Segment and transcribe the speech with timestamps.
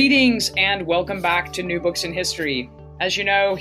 [0.00, 2.70] Greetings and welcome back to New Books in History.
[3.00, 3.58] As you know,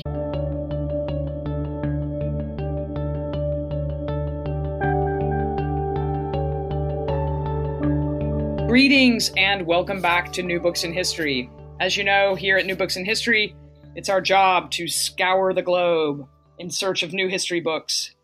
[8.69, 11.49] Greetings and welcome back to New Books in History.
[11.81, 13.53] As you know, here at New Books in History,
[13.97, 16.25] it's our job to scour the globe
[16.57, 18.15] in search of new history books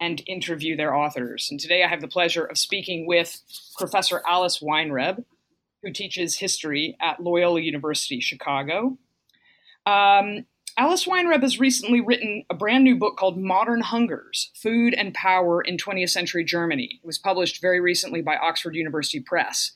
[0.00, 1.48] and interview their authors.
[1.50, 3.42] And today I have the pleasure of speaking with
[3.76, 5.22] Professor Alice Weinreb,
[5.82, 8.98] who teaches history at Loyola University Chicago.
[9.84, 10.46] Um,
[10.78, 15.60] Alice Weinreb has recently written a brand new book called Modern Hungers Food and Power
[15.60, 17.00] in 20th Century Germany.
[17.02, 19.72] It was published very recently by Oxford University Press.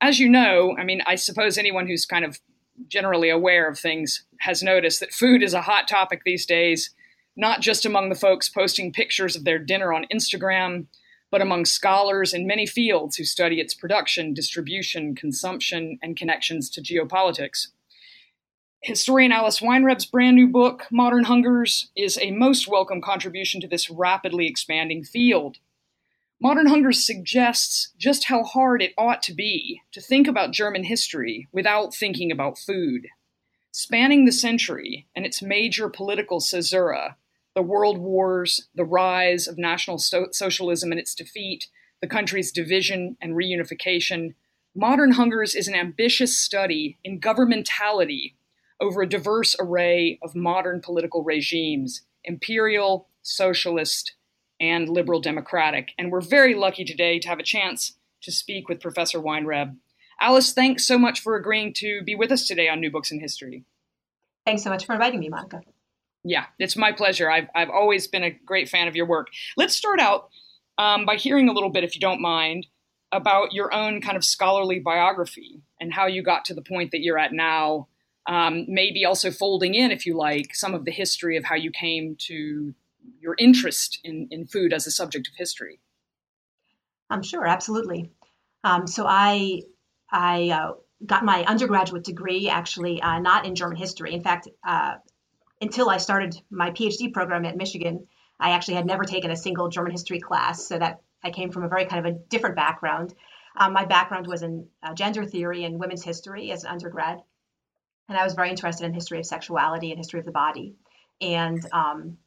[0.00, 2.40] As you know, I mean, I suppose anyone who's kind of
[2.88, 6.90] generally aware of things has noticed that food is a hot topic these days,
[7.36, 10.86] not just among the folks posting pictures of their dinner on Instagram,
[11.30, 16.82] but among scholars in many fields who study its production, distribution, consumption, and connections to
[16.82, 17.68] geopolitics.
[18.82, 23.90] Historian Alice Weinreb's brand new book, Modern Hungers, is a most welcome contribution to this
[23.90, 25.58] rapidly expanding field.
[26.40, 31.46] Modern Hungers suggests just how hard it ought to be to think about German history
[31.52, 33.08] without thinking about food.
[33.70, 37.16] Spanning the century and its major political caesura,
[37.54, 41.68] the world wars, the rise of National so- Socialism and its defeat,
[42.00, 44.34] the country's division and reunification,
[44.74, 48.34] Modern Hungers is an ambitious study in governmentality
[48.80, 54.12] over a diverse array of modern political regimes imperial, socialist,
[54.60, 55.88] and liberal democratic.
[55.98, 59.76] And we're very lucky today to have a chance to speak with Professor Weinreb.
[60.20, 63.20] Alice, thanks so much for agreeing to be with us today on New Books in
[63.20, 63.64] History.
[64.44, 65.62] Thanks so much for inviting me, Monica.
[66.24, 67.30] Yeah, it's my pleasure.
[67.30, 69.28] I've, I've always been a great fan of your work.
[69.56, 70.28] Let's start out
[70.76, 72.66] um, by hearing a little bit, if you don't mind,
[73.12, 77.00] about your own kind of scholarly biography and how you got to the point that
[77.00, 77.88] you're at now.
[78.26, 81.70] Um, maybe also folding in, if you like, some of the history of how you
[81.70, 82.74] came to
[83.18, 85.80] your interest in, in food as a subject of history.
[87.08, 88.12] I'm sure, absolutely.
[88.62, 89.62] Um, so I
[90.12, 90.72] I uh,
[91.04, 94.12] got my undergraduate degree actually uh, not in German history.
[94.12, 94.96] In fact, uh,
[95.60, 98.06] until I started my PhD program at Michigan,
[98.38, 100.66] I actually had never taken a single German history class.
[100.66, 103.14] So that I came from a very kind of a different background.
[103.56, 107.20] Um, my background was in uh, gender theory and women's history as an undergrad,
[108.08, 110.74] and I was very interested in history of sexuality and history of the body.
[111.20, 112.18] And um,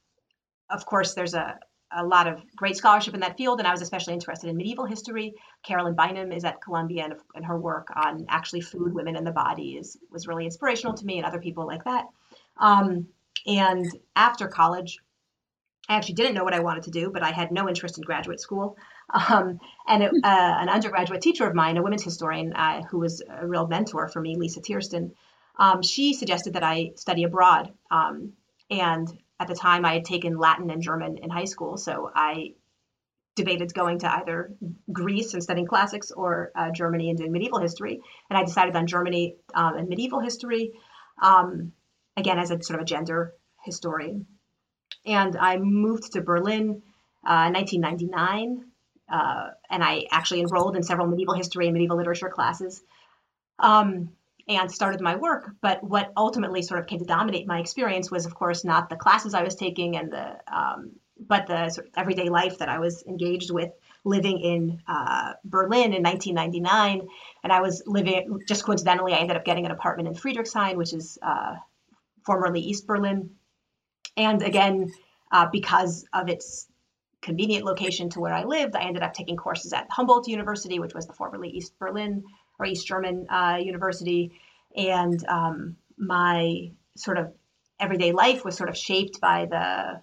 [0.69, 1.57] of course, there's a,
[1.91, 4.85] a lot of great scholarship in that field, and I was especially interested in medieval
[4.85, 5.33] history.
[5.63, 9.31] Caroline Bynum is at Columbia, and, and her work on actually food, women, and the
[9.31, 12.05] body is was really inspirational to me and other people like that.
[12.57, 13.07] Um,
[13.45, 14.99] and after college,
[15.89, 18.03] I actually didn't know what I wanted to do, but I had no interest in
[18.03, 18.77] graduate school.
[19.29, 23.21] Um, and it, uh, an undergraduate teacher of mine, a women's historian uh, who was
[23.29, 25.11] a real mentor for me, Lisa Tiersten,
[25.59, 27.73] um, she suggested that I study abroad.
[27.91, 28.33] Um,
[28.69, 29.07] and
[29.39, 32.53] at the time, I had taken Latin and German in high school, so I
[33.35, 34.53] debated going to either
[34.91, 37.99] Greece and studying classics or uh, Germany and doing medieval history.
[38.29, 40.71] And I decided on Germany um, and medieval history.
[41.21, 41.73] Um,
[42.17, 44.25] again as a sort of a gender historian.
[45.05, 46.81] And I moved to Berlin
[47.27, 48.65] uh, in 1999,
[49.11, 52.81] uh, and I actually enrolled in several medieval history and medieval literature classes.
[53.59, 54.09] Um,
[54.47, 55.51] and started my work.
[55.61, 58.95] But what ultimately sort of came to dominate my experience was, of course, not the
[58.95, 62.79] classes I was taking and the, um, but the sort of everyday life that I
[62.79, 63.71] was engaged with
[64.03, 67.07] living in uh, Berlin in 1999.
[67.43, 70.93] And I was living, just coincidentally, I ended up getting an apartment in Friedrichshain, which
[70.93, 71.55] is uh,
[72.25, 73.31] formerly East Berlin.
[74.17, 74.91] And again,
[75.31, 76.67] uh, because of its
[77.21, 80.93] convenient location to where I lived, I ended up taking courses at Humboldt University, which
[80.93, 82.23] was the formerly East Berlin
[82.59, 84.39] or East German uh, university.
[84.75, 87.33] And um, my sort of
[87.79, 90.01] everyday life was sort of shaped by the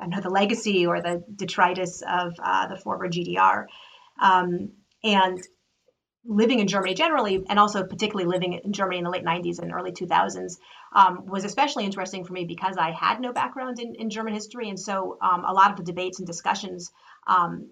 [0.00, 3.66] I know the legacy or the detritus of uh, the former GDR.
[4.20, 4.70] Um,
[5.02, 5.40] and
[6.28, 9.72] living in Germany generally, and also particularly living in Germany in the late 90s and
[9.72, 10.58] early 2000s,
[10.94, 14.68] um, was especially interesting for me because I had no background in, in German history.
[14.68, 16.90] And so um, a lot of the debates and discussions
[17.26, 17.70] um,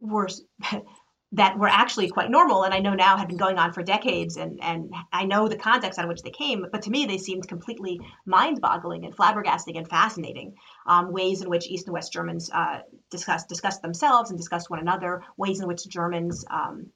[0.00, 0.28] were
[1.34, 4.36] that were actually quite normal and I know now had been going on for decades
[4.36, 7.16] and, and I know the context out of which they came, but to me they
[7.16, 10.54] seemed completely mind-boggling and flabbergasting and fascinating.
[10.86, 12.80] Um, ways in which East and West Germans uh,
[13.10, 16.86] discussed, discussed themselves and discussed one another, ways in which Germans um,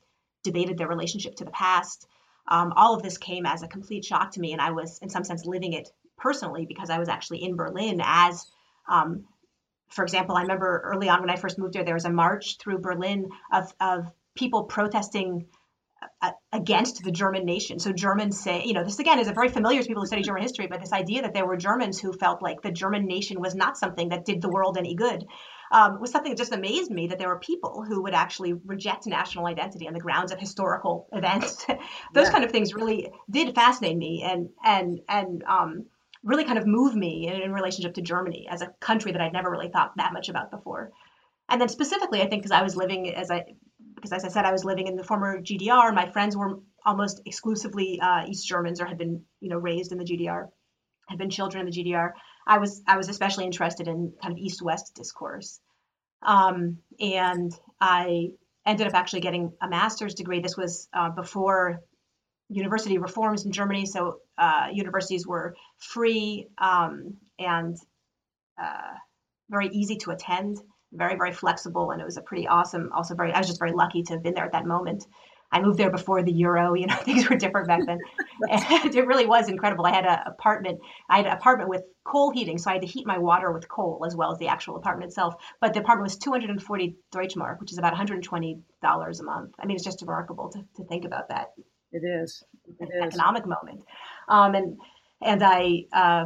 [0.43, 2.07] debated their relationship to the past.
[2.49, 5.09] Um, all of this came as a complete shock to me and I was in
[5.09, 5.89] some sense living it
[6.19, 8.45] personally because I was actually in Berlin as
[8.89, 9.25] um,
[9.89, 12.59] for example, I remember early on when I first moved there, there was a march
[12.59, 15.47] through Berlin of, of people protesting
[16.23, 17.79] uh, against the German nation.
[17.79, 20.23] So Germans say, you know, this again is a very familiar to people who study
[20.23, 23.41] German history, but this idea that there were Germans who felt like the German nation
[23.41, 25.27] was not something that did the world any good
[25.71, 29.07] um, was something that just amazed me that there were people who would actually reject
[29.07, 31.65] national identity on the grounds of historical events.
[32.15, 32.33] Those yeah.
[32.33, 35.87] kind of things really did fascinate me and and and um,
[36.23, 39.33] really kind of move me in, in relationship to Germany as a country that I'd
[39.33, 40.93] never really thought that much about before.
[41.49, 43.45] And then specifically, I think because I was living as I
[43.97, 45.93] because as I said, I was living in the former GDR.
[45.93, 49.99] My friends were almost exclusively uh, East Germans or had been, you know, raised in
[49.99, 50.49] the GDR,
[51.09, 52.13] had been children in the GDR.
[52.47, 55.61] I was I was especially interested in kind of East-West discourse,
[56.23, 58.31] um, and I
[58.65, 60.41] ended up actually getting a master's degree.
[60.41, 61.81] This was uh, before
[62.49, 67.77] university reforms in Germany, so uh, universities were free um, and
[68.63, 68.95] uh,
[69.51, 70.59] very easy to attend
[70.93, 73.73] very very flexible and it was a pretty awesome also very i was just very
[73.73, 75.07] lucky to have been there at that moment.
[75.53, 77.99] I moved there before the euro you know things were different back then.
[78.51, 79.87] And it really was incredible.
[79.87, 82.89] I had an apartment i had an apartment with coal heating so i had to
[82.89, 85.35] heat my water with coal as well as the actual apartment itself.
[85.61, 89.53] But the apartment was 240 deutschmark which is about 120 dollars a month.
[89.61, 91.53] I mean it's just remarkable to, to think about that.
[91.93, 92.43] It is.
[92.81, 93.05] It is.
[93.05, 93.81] economic moment.
[94.29, 94.79] Um, and
[95.23, 96.25] and i uh,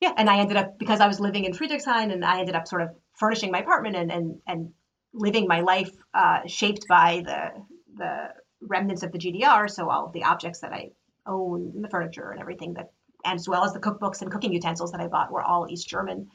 [0.00, 2.68] yeah, and I ended up because I was living in Friedrichshain, and I ended up
[2.68, 4.72] sort of furnishing my apartment and and and
[5.12, 7.64] living my life uh, shaped by the
[7.96, 8.28] the
[8.60, 9.70] remnants of the GDR.
[9.70, 10.90] So all the objects that I
[11.26, 12.92] own, and the furniture and everything that,
[13.24, 16.28] as well as the cookbooks and cooking utensils that I bought, were all East German.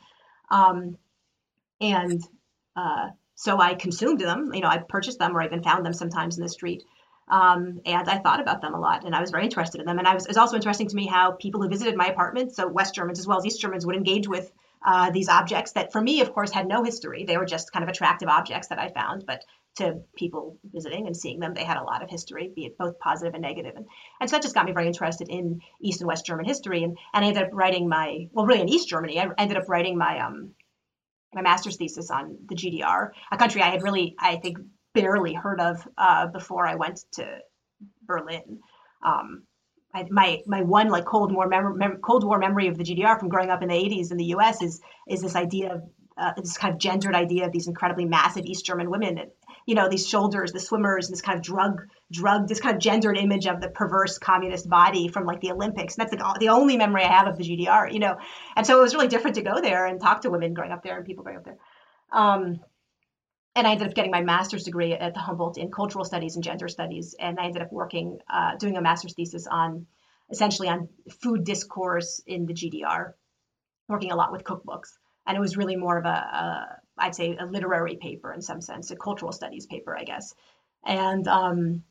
[0.49, 0.97] Um,
[1.79, 2.21] and
[2.75, 4.51] uh, so I consumed them.
[4.53, 6.83] You know, I purchased them or even found them sometimes in the street.
[7.27, 9.99] Um, and I thought about them a lot, and I was very interested in them.
[9.99, 12.53] And I was, it was also interesting to me how people who visited my apartment,
[12.53, 14.51] so West Germans as well as East Germans, would engage with
[14.85, 17.23] uh, these objects that, for me, of course, had no history.
[17.25, 19.43] They were just kind of attractive objects that I found, but
[19.77, 22.99] to people visiting and seeing them, they had a lot of history, be it both
[22.99, 23.75] positive and negative.
[23.75, 23.85] And,
[24.19, 26.83] and so that just got me very interested in East and West German history.
[26.83, 29.69] And, and I ended up writing my, well, really in East Germany, I ended up
[29.69, 30.51] writing my um,
[31.33, 34.57] my master's thesis on the GDR, a country I had really, I think,
[34.93, 37.39] barely heard of uh, before I went to
[38.05, 38.59] Berlin.
[39.03, 39.43] Um,
[40.09, 43.29] My my one like Cold War mem- mem- Cold War memory of the GDR from
[43.29, 44.61] growing up in the 80s in the U.S.
[44.61, 45.83] is is this idea of
[46.17, 49.31] uh, this kind of gendered idea of these incredibly massive East German women, and,
[49.65, 52.81] you know, these shoulders, the swimmers, and this kind of drug drug this kind of
[52.81, 55.97] gendered image of the perverse communist body from like the Olympics.
[55.97, 58.17] And that's like the only memory I have of the GDR, you know.
[58.55, 60.83] And so it was really different to go there and talk to women growing up
[60.83, 61.57] there and people growing up there.
[62.11, 62.59] Um,
[63.55, 66.43] and I ended up getting my master's degree at the Humboldt in cultural studies and
[66.43, 67.15] gender studies.
[67.19, 69.87] And I ended up working, uh, doing a master's thesis on
[70.31, 70.87] essentially on
[71.21, 73.13] food discourse in the GDR,
[73.89, 74.93] working a lot with cookbooks.
[75.27, 78.61] And it was really more of a, a I'd say, a literary paper in some
[78.61, 80.33] sense, a cultural studies paper, I guess.
[80.85, 81.83] And um,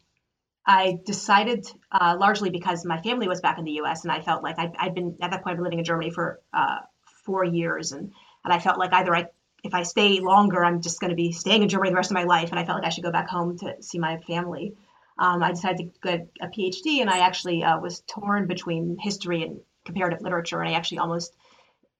[0.66, 4.04] I decided, uh, largely because my family was back in the U.S.
[4.04, 6.10] and I felt like i had been at that point I'd been living in Germany
[6.10, 6.78] for uh,
[7.24, 8.12] four years, and
[8.44, 9.26] and I felt like either I
[9.62, 12.14] if I stay longer, I'm just going to be staying in Germany the rest of
[12.14, 12.50] my life.
[12.50, 14.74] And I felt like I should go back home to see my family.
[15.18, 19.42] Um, I decided to get a PhD, and I actually uh, was torn between history
[19.42, 20.60] and comparative literature.
[20.60, 21.36] And I actually almost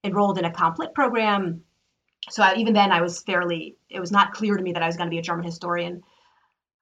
[0.03, 1.63] enrolled in a comp lit program.
[2.31, 4.87] So I, even then, I was fairly, it was not clear to me that I
[4.87, 6.03] was going to be a German historian.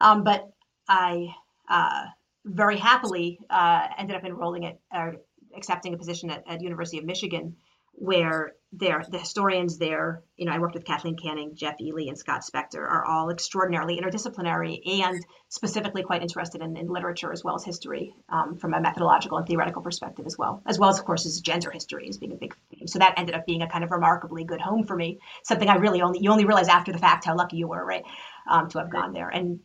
[0.00, 0.50] Um, but
[0.88, 1.34] I
[1.68, 2.06] uh,
[2.44, 5.16] very happily uh, ended up enrolling at, or
[5.56, 7.56] accepting a position at, at University of Michigan
[7.92, 12.18] where there the historians there, you know, I worked with Kathleen Canning, Geoff Eley, and
[12.18, 17.54] Scott Spector, are all extraordinarily interdisciplinary and specifically quite interested in, in literature as well
[17.54, 21.06] as history um, from a methodological and theoretical perspective as well, as well as of
[21.06, 22.86] course as gender history as being a big theme.
[22.86, 25.18] So that ended up being a kind of remarkably good home for me.
[25.44, 28.04] Something I really only you only realize after the fact how lucky you were, right,
[28.46, 29.28] um, to have gone there.
[29.30, 29.60] And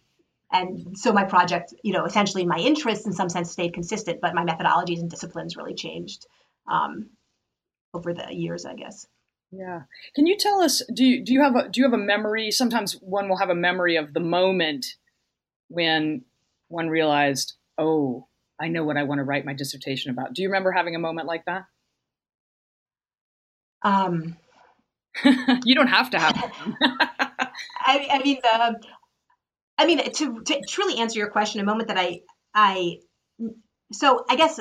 [0.50, 4.36] and so my project, you know, essentially my interests in some sense stayed consistent, but
[4.36, 6.27] my methodologies and disciplines really changed.
[6.67, 7.10] Um,
[7.94, 9.08] over the years, I guess.
[9.52, 9.82] Yeah.
[10.16, 10.82] Can you tell us?
[10.94, 12.50] Do you, do you have a do you have a memory?
[12.50, 14.96] Sometimes one will have a memory of the moment
[15.68, 16.24] when
[16.70, 18.28] one realized, oh,
[18.60, 20.34] I know what I want to write my dissertation about.
[20.34, 21.66] Do you remember having a moment like that?
[23.84, 24.38] Um,
[25.66, 26.36] you don't have to have.
[27.86, 28.80] I, I mean, the,
[29.78, 32.22] I mean, to, to truly answer your question, a moment that I,
[32.56, 33.00] I,
[33.92, 34.60] so I guess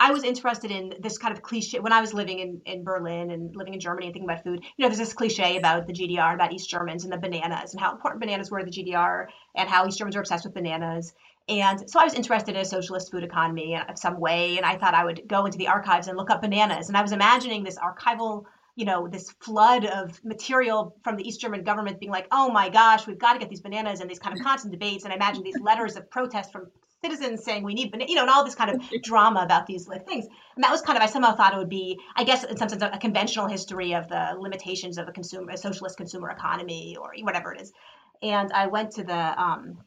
[0.00, 3.32] I was interested in this kind of cliche when I was living in, in Berlin
[3.32, 4.62] and living in Germany and thinking about food.
[4.76, 7.80] You know, there's this cliche about the GDR, about East Germans and the bananas and
[7.80, 9.26] how important bananas were to the GDR
[9.56, 11.14] and how East Germans are obsessed with bananas.
[11.48, 14.56] And so I was interested in a socialist food economy of some way.
[14.56, 16.88] And I thought I would go into the archives and look up bananas.
[16.88, 18.44] And I was imagining this archival
[18.76, 22.68] you know this flood of material from the East German government being like, oh my
[22.68, 25.02] gosh, we've got to get these bananas, and these kind of constant debates.
[25.02, 26.68] And I imagine these letters of protest from
[27.02, 30.06] citizens saying we need, you know, and all this kind of drama about these like
[30.06, 30.26] things.
[30.56, 32.68] And that was kind of I somehow thought it would be, I guess, in some
[32.68, 37.12] sense, a conventional history of the limitations of a consumer, a socialist consumer economy, or
[37.20, 37.72] whatever it is.
[38.22, 39.78] And I went to the um,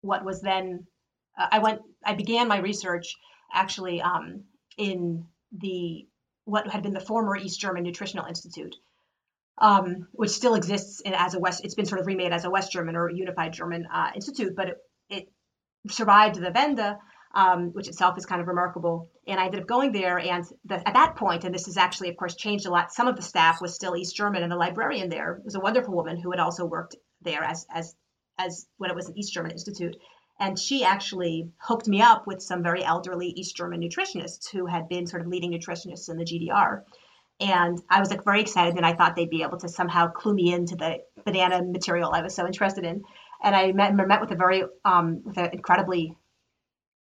[0.00, 0.86] what was then,
[1.38, 3.14] uh, I went, I began my research
[3.52, 4.44] actually um,
[4.76, 6.06] in the
[6.44, 8.74] what had been the former East German Nutritional Institute.
[9.58, 12.50] Um, which still exists in, as a West, it's been sort of remade as a
[12.50, 14.78] West German or Unified German uh, Institute, but it
[15.88, 16.98] survived the Wende,
[17.34, 19.10] um, which itself is kind of remarkable.
[19.26, 22.10] And I ended up going there, and the, at that point, and this has actually,
[22.10, 22.92] of course, changed a lot.
[22.92, 25.94] Some of the staff was still East German, and the librarian there was a wonderful
[25.94, 27.94] woman who had also worked there as as
[28.38, 29.96] as when it was an East German institute.
[30.40, 34.88] And she actually hooked me up with some very elderly East German nutritionists who had
[34.88, 36.82] been sort of leading nutritionists in the GDR.
[37.38, 40.34] And I was like very excited, and I thought they'd be able to somehow clue
[40.34, 43.02] me into the banana material I was so interested in
[43.42, 46.16] and I met, met with a very um, with an incredibly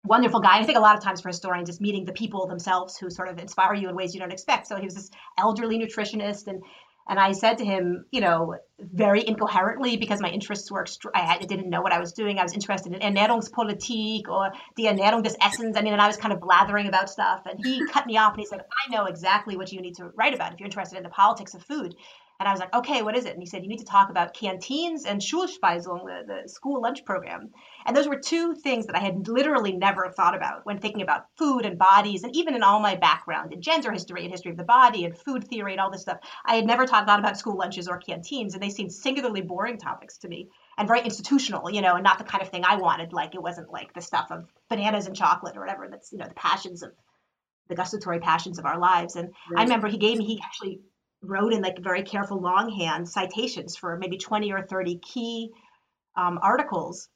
[0.03, 0.59] wonderful guy.
[0.59, 3.29] I think a lot of times for historians, it's meeting the people themselves who sort
[3.29, 4.67] of inspire you in ways you don't expect.
[4.67, 6.63] So he was this elderly nutritionist, and
[7.09, 11.69] and I said to him, you know, very incoherently because my interests were, I didn't
[11.69, 12.37] know what I was doing.
[12.37, 15.75] I was interested in Ernährungspolitik or the Ernährung des Essens.
[15.75, 17.41] I mean, and I was kind of blathering about stuff.
[17.45, 20.05] And he cut me off and he said, I know exactly what you need to
[20.15, 21.95] write about if you're interested in the politics of food.
[22.41, 23.33] And I was like, okay, what is it?
[23.33, 27.05] And he said, you need to talk about canteens and Schulspeisung, the, the school lunch
[27.05, 27.51] program.
[27.85, 31.27] And those were two things that I had literally never thought about when thinking about
[31.37, 34.57] food and bodies, and even in all my background in gender history and history of
[34.57, 36.17] the body and food theory and all this stuff.
[36.43, 39.77] I had never thought, thought about school lunches or canteens, and they seemed singularly boring
[39.77, 42.77] topics to me and very institutional, you know, and not the kind of thing I
[42.77, 43.13] wanted.
[43.13, 45.87] Like it wasn't like the stuff of bananas and chocolate or whatever.
[45.91, 46.91] That's you know the passions of
[47.69, 49.15] the gustatory passions of our lives.
[49.15, 49.59] And right.
[49.59, 50.81] I remember he gave me he actually
[51.21, 55.51] wrote in like very careful longhand citations for maybe 20 or 30 key
[56.15, 57.09] um, articles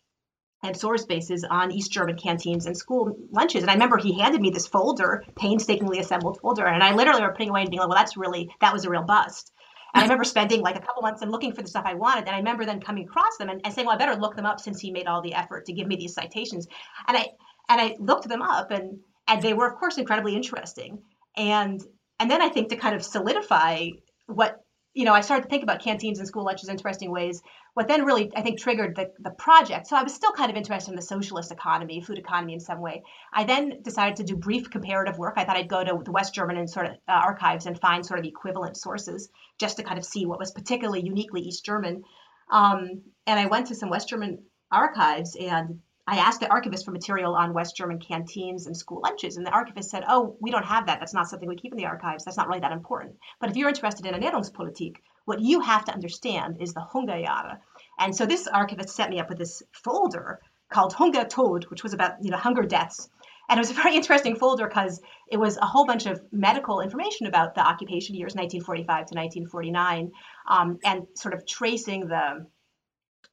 [0.63, 3.61] and source bases on East German canteens and school lunches.
[3.61, 7.31] And I remember he handed me this folder, painstakingly assembled folder, and I literally were
[7.31, 9.51] putting away and being like, "Well, that's really that was a real bust."
[9.93, 12.25] And I remember spending like a couple months and looking for the stuff I wanted.
[12.25, 14.45] And I remember then coming across them and, and saying, "Well, I better look them
[14.45, 16.67] up since he made all the effort to give me these citations."
[17.07, 17.29] And I
[17.69, 21.01] and I looked them up, and and they were of course incredibly interesting.
[21.37, 21.81] And
[22.19, 23.89] and then I think to kind of solidify
[24.27, 27.41] what you know, I started to think about canteens and school lunches in interesting ways.
[27.73, 29.87] What then really, I think, triggered the, the project.
[29.87, 32.79] So I was still kind of interested in the socialist economy, food economy in some
[32.79, 33.03] way.
[33.33, 35.33] I then decided to do brief comparative work.
[35.35, 38.05] I thought I'd go to the West German and sort of uh, archives and find
[38.05, 39.27] sort of equivalent sources
[39.59, 42.03] just to kind of see what was particularly uniquely East German.
[42.49, 46.91] Um, and I went to some West German archives and I asked the archivist for
[46.91, 50.65] material on West German canteens and school lunches, and the archivist said, "Oh, we don't
[50.65, 50.99] have that.
[50.99, 52.23] That's not something we keep in the archives.
[52.23, 53.17] That's not really that important.
[53.39, 57.59] But if you're interested in Ernährungspolitik, what you have to understand is the Hungerjahre."
[57.97, 61.93] And so this archivist set me up with this folder called Hunger Tod, which was
[61.93, 63.09] about you know hunger deaths.
[63.49, 66.81] And it was a very interesting folder because it was a whole bunch of medical
[66.81, 70.11] information about the occupation years 1945 to 1949,
[70.47, 72.45] um, and sort of tracing the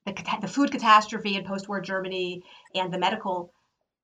[0.06, 2.42] the, the food catastrophe in post-war Germany
[2.75, 3.52] and the medical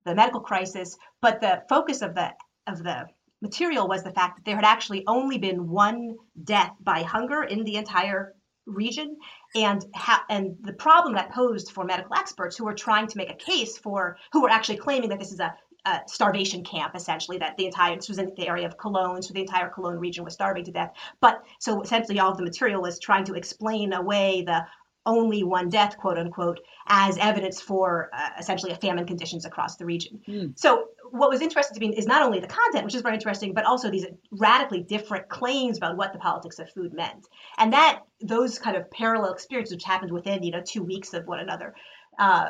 [0.05, 0.97] the medical crisis.
[1.21, 2.31] But the focus of the
[2.67, 3.07] of the
[3.41, 7.63] material was the fact that there had actually only been one death by hunger in
[7.63, 9.17] the entire region
[9.55, 13.31] and ha- and the problem that posed for medical experts who were trying to make
[13.31, 15.53] a case for who were actually claiming that this is a,
[15.85, 19.33] a starvation camp essentially that the entire this was in the area of Cologne so
[19.33, 22.81] the entire Cologne region was starving to death but so essentially all of the material
[22.81, 24.63] was trying to explain away the
[25.09, 29.85] only one death, quote unquote, as evidence for uh, essentially a famine conditions across the
[29.85, 30.21] region.
[30.27, 30.57] Mm.
[30.57, 33.53] So what was interesting to me is not only the content, which is very interesting,
[33.53, 38.03] but also these radically different claims about what the politics of food meant, and that
[38.21, 41.73] those kind of parallel experiences, which happened within you know two weeks of one another.
[42.17, 42.49] Uh,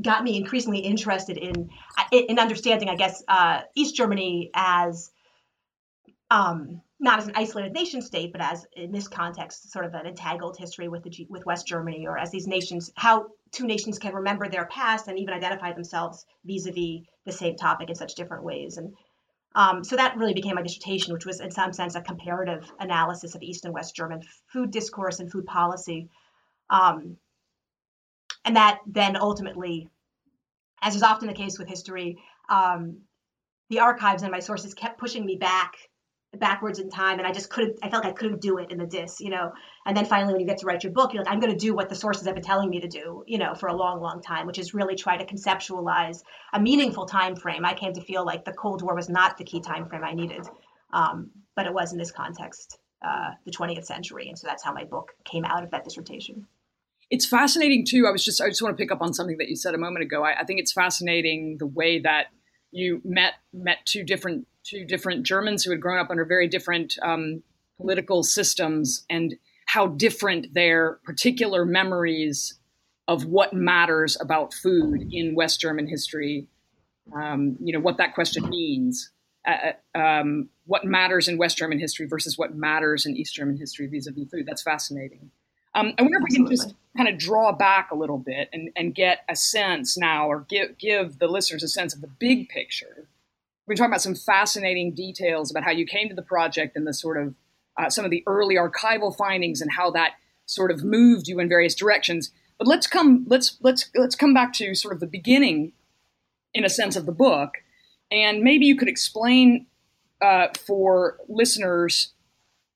[0.00, 1.68] got me increasingly interested in
[2.10, 5.10] in understanding, I guess, uh, East Germany as
[6.30, 10.06] um, not as an isolated nation state, but as in this context, sort of an
[10.06, 14.14] entangled history with the with West Germany, or as these nations, how two nations can
[14.14, 18.76] remember their past and even identify themselves vis-a-vis the same topic in such different ways.
[18.76, 18.94] And
[19.56, 23.34] um, so that really became my dissertation, which was in some sense a comparative analysis
[23.34, 26.08] of East and West German food discourse and food policy.
[26.70, 27.16] Um,
[28.44, 29.88] and that then ultimately,
[30.80, 32.18] as is often the case with history,
[32.48, 32.98] um,
[33.70, 35.74] the archives and my sources kept pushing me back
[36.38, 38.78] backwards in time and i just couldn't i felt like i couldn't do it in
[38.78, 39.52] the dis you know?
[39.84, 41.58] And then finally when you get to write your book you're like i'm going to
[41.58, 44.00] do what the sources have been telling me to do you know for a long
[44.00, 46.22] long time which is really try to conceptualize
[46.54, 47.64] a meaningful time frame.
[47.64, 50.14] I came to feel like the cold war was not the key time frame i
[50.14, 50.46] needed
[50.92, 54.72] um, but it was in this context uh, the 20th century and so that's how
[54.72, 56.46] my book came out of that dissertation.
[57.10, 58.06] It's fascinating too.
[58.06, 59.78] I was just i just want to pick up on something that you said a
[59.78, 60.24] moment ago.
[60.24, 62.28] I, I think it's fascinating the way that
[62.70, 66.96] you met met two different two different Germans who had grown up under very different
[67.02, 67.42] um,
[67.76, 69.34] political systems and
[69.66, 72.58] how different their particular memories
[73.08, 76.46] of what matters about food in West German history,
[77.14, 79.10] um, you know, what that question means,
[79.46, 83.56] uh, uh um, what matters in West German history versus what matters in East German
[83.56, 84.46] history vis-a-vis food.
[84.46, 85.30] That's fascinating.
[85.74, 88.70] Um, I wonder if we can just kind of draw back a little bit and,
[88.76, 92.48] and get a sense now, or give give the listeners a sense of the big
[92.50, 93.08] picture
[93.72, 96.92] we're talking about some fascinating details about how you came to the project and the
[96.92, 97.34] sort of
[97.78, 100.12] uh, some of the early archival findings and how that
[100.44, 102.30] sort of moved you in various directions.
[102.58, 105.72] But let's come let's let's let's come back to sort of the beginning,
[106.52, 107.54] in a sense, of the book,
[108.10, 109.66] and maybe you could explain
[110.20, 112.12] uh, for listeners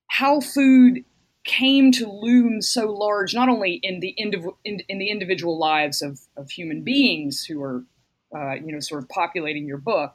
[0.06, 1.04] how food
[1.44, 6.00] came to loom so large, not only in the indiv- in, in, the individual lives
[6.00, 7.84] of, of human beings who are,
[8.34, 10.14] uh, you know, sort of populating your book,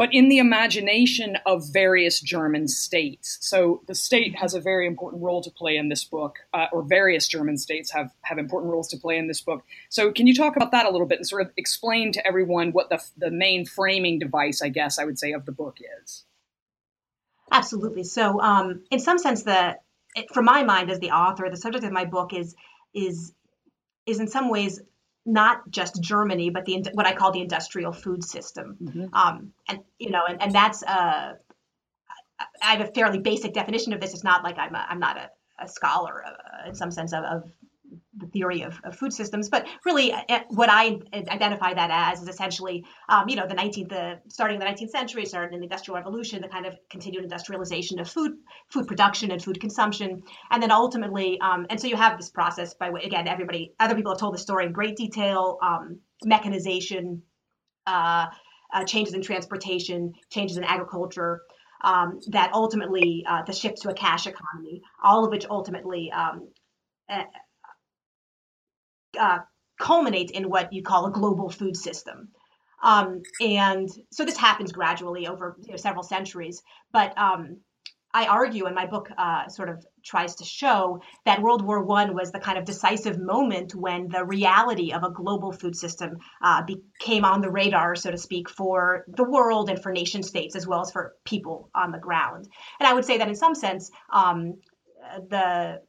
[0.00, 3.36] but in the imagination of various German states.
[3.42, 6.80] So the state has a very important role to play in this book, uh, or
[6.82, 9.62] various German states have, have important roles to play in this book.
[9.90, 12.72] So can you talk about that a little bit and sort of explain to everyone
[12.72, 16.24] what the, the main framing device, I guess I would say, of the book is?
[17.52, 18.04] Absolutely.
[18.04, 19.76] So um, in some sense, the
[20.32, 22.56] from my mind as the author, the subject of my book is
[22.94, 23.34] is
[24.06, 24.80] is in some ways
[25.26, 28.76] not just Germany, but the what I call the industrial food system.
[28.82, 29.14] Mm-hmm.
[29.14, 31.34] Um, and you know, and, and that's uh,
[32.62, 34.14] I have a fairly basic definition of this.
[34.14, 35.30] It's not like I'm a, I'm not a,
[35.62, 37.50] a scholar uh, in some sense of, of
[38.16, 42.22] the theory of, of, food systems, but really uh, uh, what I identify that as
[42.22, 45.60] is essentially, um, you know, the 19th, the starting in the 19th century, started in
[45.60, 48.32] the Industrial Revolution, the kind of continued industrialization of food,
[48.68, 52.74] food production and food consumption, and then ultimately, um, and so you have this process
[52.74, 57.22] by which, again, everybody, other people have told the story in great detail, um, mechanization,
[57.86, 58.26] uh,
[58.72, 61.42] uh, changes in transportation, changes in agriculture.
[61.82, 66.50] Um, that ultimately uh, the shift to a cash economy, all of which ultimately um,
[69.18, 69.38] uh,
[69.80, 72.28] culminate in what you call a global food system.
[72.82, 76.62] Um, and so this happens gradually over you know, several centuries.
[76.92, 77.58] But um,
[78.12, 82.14] I argue, and my book uh, sort of tries to show that World War One
[82.14, 86.62] was the kind of decisive moment when the reality of a global food system uh,
[86.62, 90.66] became on the radar, so to speak, for the world and for nation states as
[90.66, 92.48] well as for people on the ground.
[92.80, 94.54] And I would say that in some sense, um,
[95.28, 95.80] the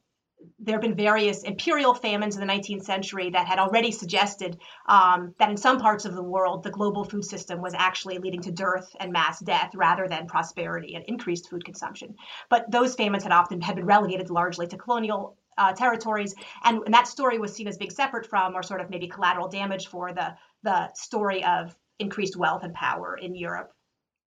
[0.60, 5.34] there have been various imperial famines in the 19th century that had already suggested um,
[5.40, 8.52] that in some parts of the world, the global food system was actually leading to
[8.52, 12.16] dearth and mass death rather than prosperity and increased food consumption.
[12.50, 16.94] But those famines had often had been relegated largely to colonial uh, territories, and, and
[16.94, 20.14] that story was seen as being separate from, or sort of maybe collateral damage for
[20.14, 23.74] the the story of increased wealth and power in Europe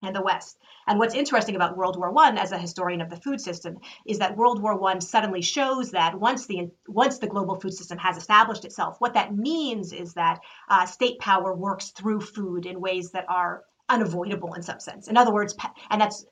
[0.02, 0.58] and the West.
[0.86, 4.18] And what's interesting about World War One, as a historian of the food system, is
[4.18, 8.16] that World War One suddenly shows that once the once the global food system has
[8.16, 13.12] established itself, what that means is that uh, state power works through food in ways
[13.12, 15.08] that are unavoidable in some sense.
[15.08, 15.54] In other words,
[15.90, 16.24] and that's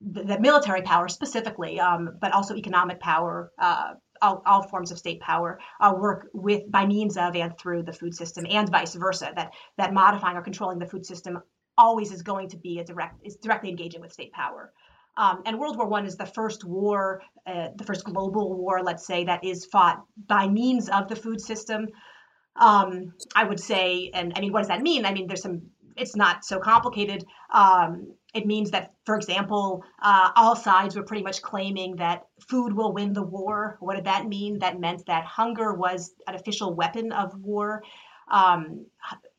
[0.00, 3.52] the, the military power specifically, um, but also economic power.
[3.58, 7.82] Uh, all, all, forms of state power uh, work with by means of and through
[7.82, 11.42] the food system and vice versa that that modifying or controlling the food system
[11.76, 14.72] always is going to be a direct is directly engaging with state power.
[15.16, 19.06] Um, and World War One is the first war, uh, the first global war, let's
[19.06, 21.88] say, that is fought by means of the food system.
[22.56, 25.04] Um, I would say, and I mean, what does that mean?
[25.06, 25.62] I mean, there's some.
[25.96, 27.24] It's not so complicated.
[27.52, 32.72] Um, it means that, for example, uh, all sides were pretty much claiming that food
[32.72, 33.76] will win the war.
[33.78, 34.58] What did that mean?
[34.58, 37.84] That meant that hunger was an official weapon of war.
[38.28, 38.86] Um,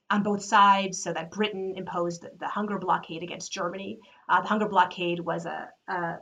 [0.10, 4.00] on both sides, so that Britain imposed the, hunger blockade against Germany.
[4.30, 6.16] Uh, the hunger blockade was a, a,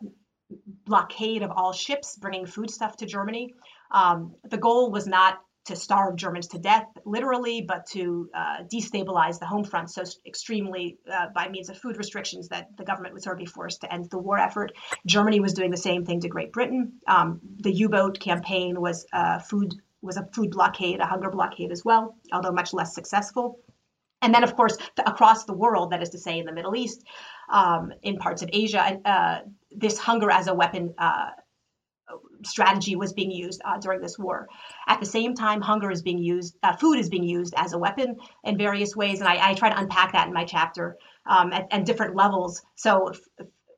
[0.86, 3.54] blockade of all ships bringing foodstuff to Germany.
[3.92, 9.40] Um, the goal was not to starve Germans to death, literally, but to uh, destabilize
[9.40, 13.24] the home front so extremely uh, by means of food restrictions that the government would
[13.24, 14.74] sort of be forced to end the war effort.
[15.06, 16.94] Germany was doing the same thing to Great Britain.
[17.08, 21.72] Um, the U boat campaign was a food was a food blockade, a hunger blockade
[21.72, 23.60] as well, although much less successful.
[24.24, 26.76] And then, of course, the, across the world, that is to say, in the Middle
[26.76, 27.04] East,
[27.52, 31.32] um, in parts of Asia, uh, this hunger as a weapon uh,
[32.46, 34.48] strategy was being used uh, during this war.
[34.88, 37.78] At the same time, hunger is being used, uh, food is being used as a
[37.78, 41.54] weapon in various ways, and I, I try to unpack that in my chapter um,
[41.54, 42.62] at, at, different levels.
[42.76, 43.12] So.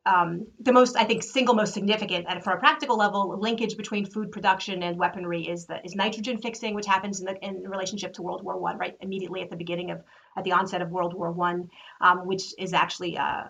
[0.07, 4.05] Um, the most, I think, single most significant, and from a practical level, linkage between
[4.05, 8.13] food production and weaponry is the is nitrogen fixing, which happens in the in relationship
[8.13, 10.03] to World War One, right immediately at the beginning of
[10.35, 11.69] at the onset of World War One,
[12.01, 13.45] um, which is actually uh,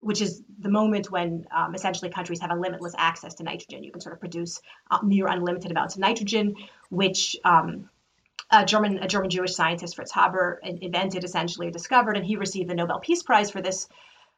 [0.00, 3.84] which is the moment when um, essentially countries have a limitless access to nitrogen.
[3.84, 6.56] You can sort of produce uh, near unlimited amounts of nitrogen,
[6.90, 7.88] which um,
[8.50, 12.74] a German a German Jewish scientist Fritz Haber invented, essentially discovered, and he received the
[12.74, 13.88] Nobel Peace Prize for this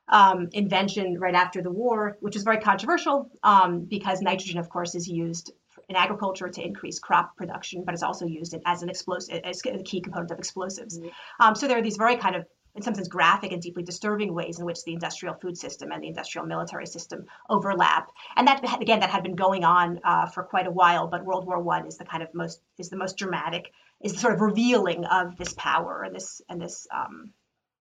[0.08, 4.94] um, invention right after the war, which was very controversial um, because nitrogen, of course,
[4.94, 5.50] is used
[5.88, 9.82] in agriculture to increase crop production, but it's also used as an explosive, as a
[9.82, 10.98] key component of explosives.
[10.98, 11.08] Mm-hmm.
[11.40, 14.34] Um, so there are these very kind of in some sense graphic and deeply disturbing
[14.34, 18.82] ways in which the industrial food system and the industrial military system overlap and that
[18.82, 21.86] again that had been going on uh, for quite a while but world war one
[21.86, 23.70] is the kind of most is the most dramatic
[24.02, 27.32] is the sort of revealing of this power and this and this um,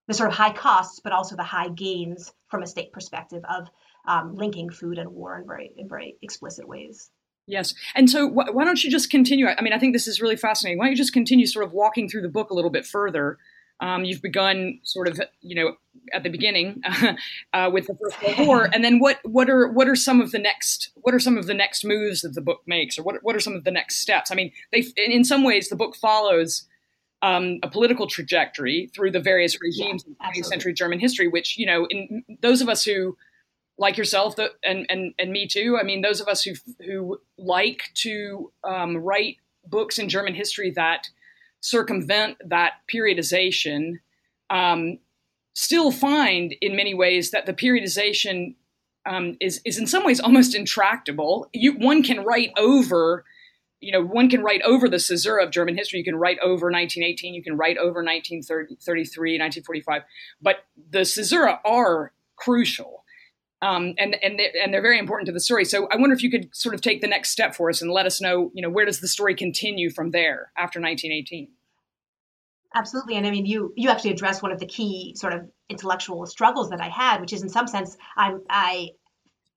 [0.07, 3.69] the sort of high costs but also the high gains from a state perspective of
[4.05, 7.09] um, linking food and war in very in very explicit ways
[7.45, 7.73] Yes.
[7.95, 9.47] And so wh- why don't you just continue?
[9.47, 10.77] I mean, I think this is really fascinating.
[10.77, 13.37] Why don't you just continue sort of walking through the book a little bit further
[13.83, 15.75] um, you've begun sort of, you know,
[16.13, 16.81] at the beginning
[17.53, 19.19] uh, with the First World War, and then what?
[19.23, 20.91] What are what are some of the next?
[20.95, 23.21] What are some of the next moves that the book makes, or what?
[23.23, 24.31] What are some of the next steps?
[24.31, 26.65] I mean, they in some ways the book follows
[27.21, 31.57] um, a political trajectory through the various regimes yeah, in 20th century German history, which
[31.57, 33.17] you know, in those of us who
[33.83, 35.77] like yourself the, and, and and me too.
[35.79, 36.53] I mean, those of us who
[36.85, 41.09] who like to um, write books in German history that
[41.59, 43.99] circumvent that periodization,
[44.49, 44.99] um,
[45.53, 48.55] still find in many ways that the periodization
[49.05, 51.49] um, is is in some ways almost intractable.
[51.51, 53.25] You, one can write over,
[53.81, 55.99] you know, one can write over the caesura of German history.
[55.99, 57.33] You can write over 1918.
[57.33, 60.03] You can write over 1933, 1945.
[60.41, 63.02] But the caesura are crucial.
[63.63, 65.63] Um, and and they're, and they're very important to the story.
[65.63, 67.89] So I wonder if you could sort of take the next step for us and
[67.89, 71.47] let us know, you know, where does the story continue from there after 1918?
[72.75, 76.25] Absolutely, and I mean, you you actually address one of the key sort of intellectual
[76.25, 78.89] struggles that I had, which is in some sense I'm I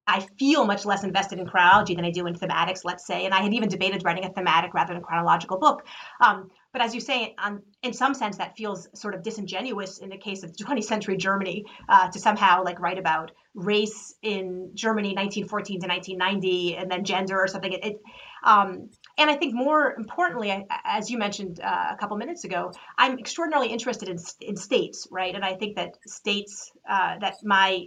[0.07, 3.25] I feel much less invested in chronology than I do in thematics, let's say.
[3.25, 5.85] And I had even debated writing a thematic rather than a chronological book.
[6.25, 10.11] Um, but as you say, um, in some sense, that feels sort of disingenuous in
[10.11, 15.15] the case of 20th century Germany uh, to somehow like write about race in Germany
[15.15, 17.73] 1914 to 1990 and then gender or something.
[17.73, 18.03] It, it
[18.45, 23.19] um, and I think more importantly, as you mentioned uh, a couple minutes ago, I'm
[23.19, 25.35] extraordinarily interested in, in states, right?
[25.35, 27.87] And I think that states, uh, that my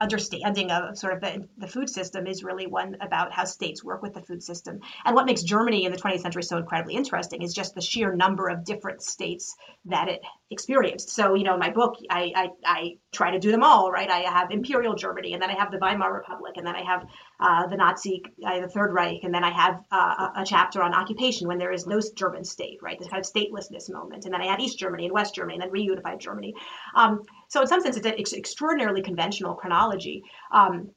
[0.00, 4.02] understanding of sort of the, the food system is really one about how states work
[4.02, 4.80] with the food system.
[5.04, 8.14] And what makes Germany in the 20th century so incredibly interesting is just the sheer
[8.14, 9.56] number of different states
[9.86, 11.10] that it experienced.
[11.10, 14.10] So, you know, in my book, I, I, I try to do them all, right?
[14.10, 17.06] I have Imperial Germany, and then I have the Weimar Republic, and then I have
[17.38, 20.94] uh, the Nazi, uh, the Third Reich, and then I have uh, a, chapter on
[20.94, 22.98] occupation when there is no German state, right?
[22.98, 24.24] This kind of statelessness moment.
[24.24, 26.54] And then I have East Germany and West Germany, and then reunified Germany.
[26.94, 30.22] Um, so in some sense, it's an ex- extraordinarily conventional chronology.
[30.52, 30.90] Um,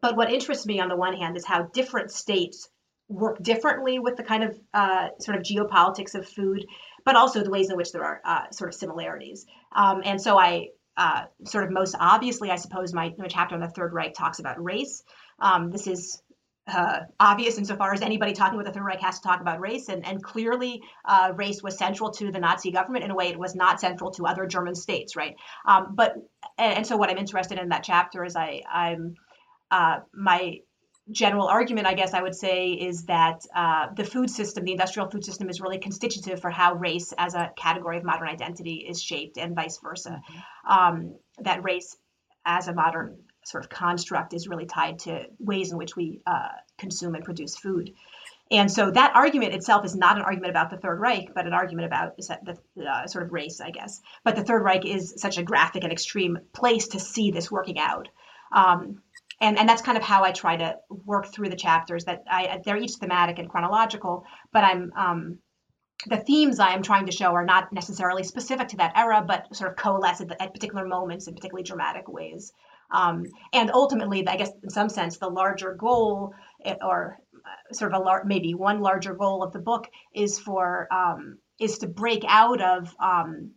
[0.00, 2.68] but what interests me on the one hand is how different states
[3.08, 6.64] work differently with the kind of uh, sort of geopolitics of food,
[7.04, 9.46] but also the ways in which there are uh, sort of similarities.
[9.74, 13.60] Um, and so I uh, sort of most obviously, I suppose, my, my, chapter on
[13.60, 15.02] the Third Reich talks about race.
[15.40, 16.22] Um, this is
[16.66, 19.88] uh, obvious insofar as anybody talking with the Third Reich has to talk about race,
[19.88, 23.38] and, and clearly uh, race was central to the Nazi government in a way it
[23.38, 25.36] was not central to other German states, right?
[25.66, 26.14] Um, but
[26.56, 29.14] and, and, so what I'm interested in that chapter is I I'm
[29.70, 30.60] uh, my
[31.10, 35.10] general argument, I guess I would say, is that uh, the food system, the industrial
[35.10, 39.02] food system, is really constitutive for how race as a category of modern identity is
[39.02, 40.22] shaped, and vice versa.
[40.30, 40.72] Mm-hmm.
[40.72, 41.96] Um, that race
[42.46, 46.48] as a modern sort of construct is really tied to ways in which we uh,
[46.78, 47.92] consume and produce food.
[48.50, 51.54] And so that argument itself is not an argument about the Third Reich, but an
[51.54, 54.00] argument about the uh, sort of race, I guess.
[54.22, 57.78] But the Third Reich is such a graphic and extreme place to see this working
[57.78, 58.08] out.
[58.52, 59.00] Um,
[59.40, 62.04] and, and that's kind of how I try to work through the chapters.
[62.04, 65.38] That I they're each thematic and chronological, but I'm um,
[66.06, 69.54] the themes I am trying to show are not necessarily specific to that era, but
[69.56, 72.52] sort of coalesce at, at particular moments in particularly dramatic ways.
[72.90, 77.18] Um, and ultimately, I guess in some sense, the larger goal eh, or
[77.72, 81.78] sort of a lar- maybe one larger goal of the book is for um, is
[81.78, 83.52] to break out of um,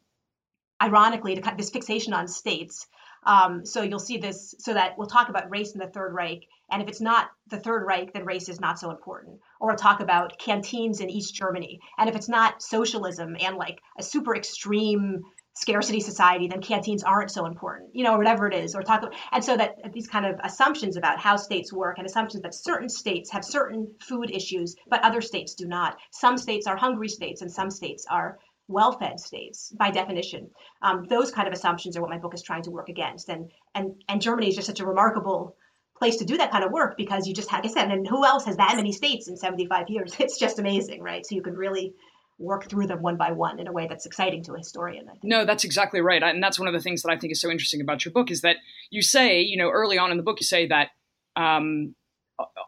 [0.82, 2.88] ironically to cut this fixation on states.
[3.26, 6.44] Um, so you'll see this so that we'll talk about race in the Third Reich,
[6.72, 9.40] and if it's not the Third Reich, then race is not so important.
[9.60, 13.82] Or we'll talk about canteens in East Germany, and if it's not socialism and like
[13.98, 15.24] a super extreme
[15.60, 19.02] scarcity society, then canteens aren't so important, you know, or whatever it is, or talk.
[19.02, 22.54] About and so that these kind of assumptions about how states work and assumptions that
[22.54, 25.98] certain states have certain food issues, but other states do not.
[26.12, 30.50] Some states are hungry states, and some states are well-fed states by definition.
[30.82, 33.30] Um, those kind of assumptions are what my book is trying to work against.
[33.30, 35.56] And and and Germany is just such a remarkable
[35.98, 38.24] place to do that kind of work because you just, like I said, and who
[38.24, 40.16] else has that many states in 75 years?
[40.20, 41.26] It's just amazing, right?
[41.26, 41.96] So you can really
[42.40, 45.10] work through them one by one in a way that's exciting to a historian.
[45.24, 46.22] No, that's exactly right.
[46.22, 48.30] And that's one of the things that I think is so interesting about your book
[48.30, 48.58] is that
[48.92, 50.90] you say, you know, early on in the book, you say that
[51.36, 51.96] um,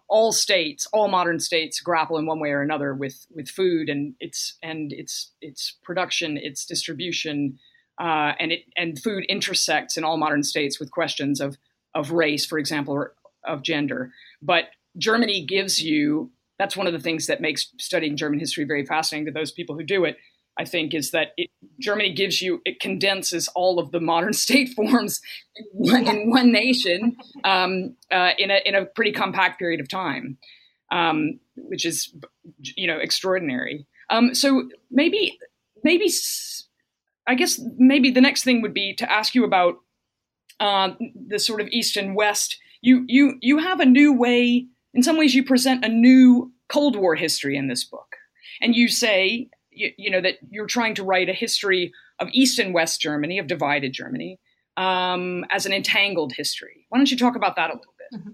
[0.07, 4.15] all states, all modern states, grapple in one way or another with with food and
[4.19, 7.59] its and its its production, its distribution,
[8.01, 11.57] uh, and it and food intersects in all modern states with questions of
[11.93, 13.13] of race, for example, or
[13.45, 14.11] of gender.
[14.41, 14.65] But
[14.97, 19.25] Germany gives you that's one of the things that makes studying German history very fascinating
[19.25, 20.17] to those people who do it.
[20.59, 24.69] I think is that it, Germany gives you it condenses all of the modern state
[24.75, 25.21] forms
[25.55, 29.87] in one, in one nation um, uh, in a in a pretty compact period of
[29.87, 30.37] time,
[30.91, 32.13] um, which is
[32.61, 33.87] you know extraordinary.
[34.09, 35.39] Um, so maybe
[35.83, 36.11] maybe
[37.25, 39.75] I guess maybe the next thing would be to ask you about
[40.59, 40.89] uh,
[41.27, 42.57] the sort of east and west.
[42.81, 46.95] You you you have a new way in some ways, you present a new Cold
[46.95, 48.15] War history in this book.
[48.61, 52.59] And you say, you, you know, that you're trying to write a history of East
[52.59, 54.39] and West Germany, of divided Germany,
[54.77, 56.85] um, as an entangled history.
[56.89, 58.19] Why don't you talk about that a little bit?
[58.19, 58.29] Mm-hmm.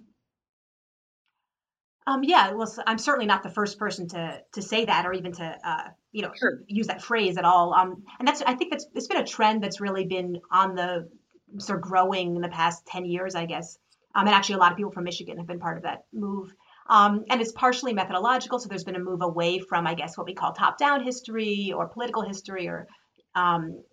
[2.08, 5.32] Um, yeah, well, I'm certainly not the first person to to say that, or even
[5.34, 6.62] to uh, you know sure.
[6.68, 7.74] use that phrase at all.
[7.74, 11.10] Um, and that's I think that's it's been a trend that's really been on the
[11.58, 13.80] sort of growing in the past ten years, I guess.
[14.16, 16.54] Um, and actually, a lot of people from Michigan have been part of that move.
[16.88, 18.60] Um, and it's partially methodological.
[18.60, 21.74] So there's been a move away from, I guess, what we call top down history
[21.76, 22.88] or political history or
[23.34, 23.84] um,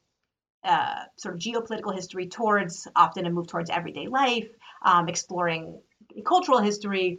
[0.63, 4.49] uh, sort of geopolitical history towards often a move towards everyday life,
[4.85, 5.81] um, exploring
[6.25, 7.19] cultural history,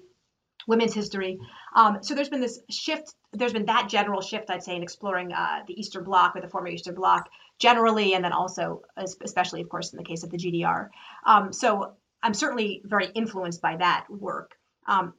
[0.67, 1.39] women's history.
[1.75, 3.13] Um, so there's been this shift.
[3.33, 6.47] There's been that general shift, I'd say, in exploring uh, the Eastern Bloc or the
[6.47, 7.27] former Eastern Bloc
[7.59, 10.89] generally, and then also, especially, of course, in the case of the GDR.
[11.25, 14.51] Um, so I'm certainly very influenced by that work.
[14.87, 15.13] Um,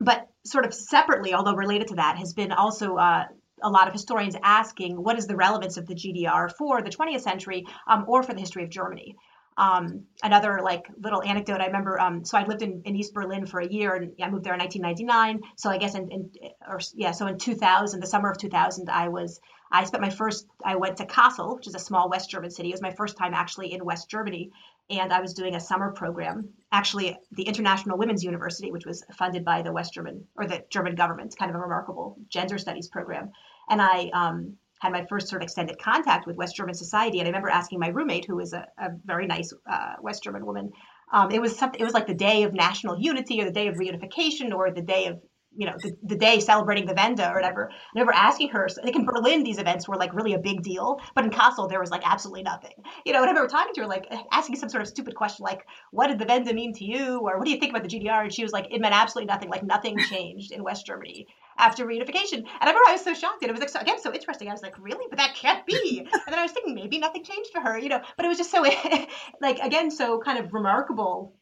[0.00, 3.26] but sort of separately, although related to that, has been also uh,
[3.62, 7.20] a lot of historians asking what is the relevance of the GDR for the 20th
[7.20, 9.14] century um, or for the history of Germany.
[9.58, 12.00] Um, another like little anecdote I remember.
[12.00, 14.54] Um, so I lived in, in East Berlin for a year, and I moved there
[14.54, 15.40] in 1999.
[15.56, 16.30] So I guess in, in
[16.66, 19.38] or yeah, so in 2000, the summer of 2000, I was
[19.70, 20.46] I spent my first.
[20.64, 22.70] I went to Kassel, which is a small West German city.
[22.70, 24.50] It was my first time actually in West Germany,
[24.90, 29.44] and I was doing a summer program, actually the International Women's University, which was funded
[29.44, 33.30] by the West German or the German government, kind of a remarkable gender studies program.
[33.68, 37.18] And I um, had my first sort of extended contact with West German society.
[37.18, 40.44] And I remember asking my roommate, who was a, a very nice uh, West German
[40.44, 40.72] woman,
[41.12, 41.80] um, it was something.
[41.80, 44.82] It was like the day of national unity, or the day of reunification, or the
[44.82, 45.20] day of
[45.56, 47.70] you know the, the day celebrating the Wende or whatever.
[47.94, 48.68] Never asking her.
[48.82, 51.80] Like in Berlin, these events were like really a big deal, but in Kassel there
[51.80, 52.72] was like absolutely nothing.
[53.04, 55.44] You know, and I remember talking to her like asking some sort of stupid question
[55.44, 57.88] like, "What did the Wende mean to you?" or "What do you think about the
[57.88, 59.50] GDR?" And she was like, "It meant absolutely nothing.
[59.50, 61.26] Like nothing changed in West Germany
[61.58, 64.00] after reunification." And I remember I was so shocked, and it was like, so, again
[64.00, 64.48] so interesting.
[64.48, 65.06] I was like, "Really?
[65.10, 67.88] But that can't be." and then I was thinking maybe nothing changed for her, you
[67.88, 68.00] know.
[68.16, 68.62] But it was just so
[69.40, 71.34] like again so kind of remarkable.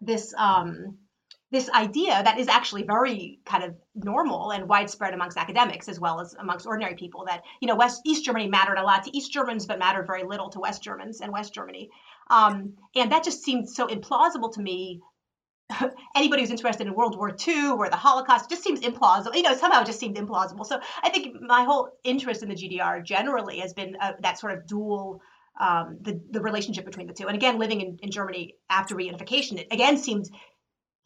[0.00, 0.98] This um
[1.50, 6.20] this idea that is actually very kind of normal and widespread amongst academics as well
[6.20, 9.32] as amongst ordinary people that you know west east germany mattered a lot to east
[9.32, 11.90] germans but mattered very little to west germans and west germany.
[12.30, 15.00] Um, and that just seemed so implausible to me.
[16.14, 19.54] Anybody who's interested in world war ii or the holocaust just seems implausible you know
[19.54, 20.66] somehow it just seemed implausible.
[20.66, 24.52] So i think my whole interest in the gdr generally has been uh, that sort
[24.56, 25.22] of dual
[25.60, 27.26] um, the, the relationship between the two.
[27.26, 30.30] And again, living in, in Germany after reunification, it again seemed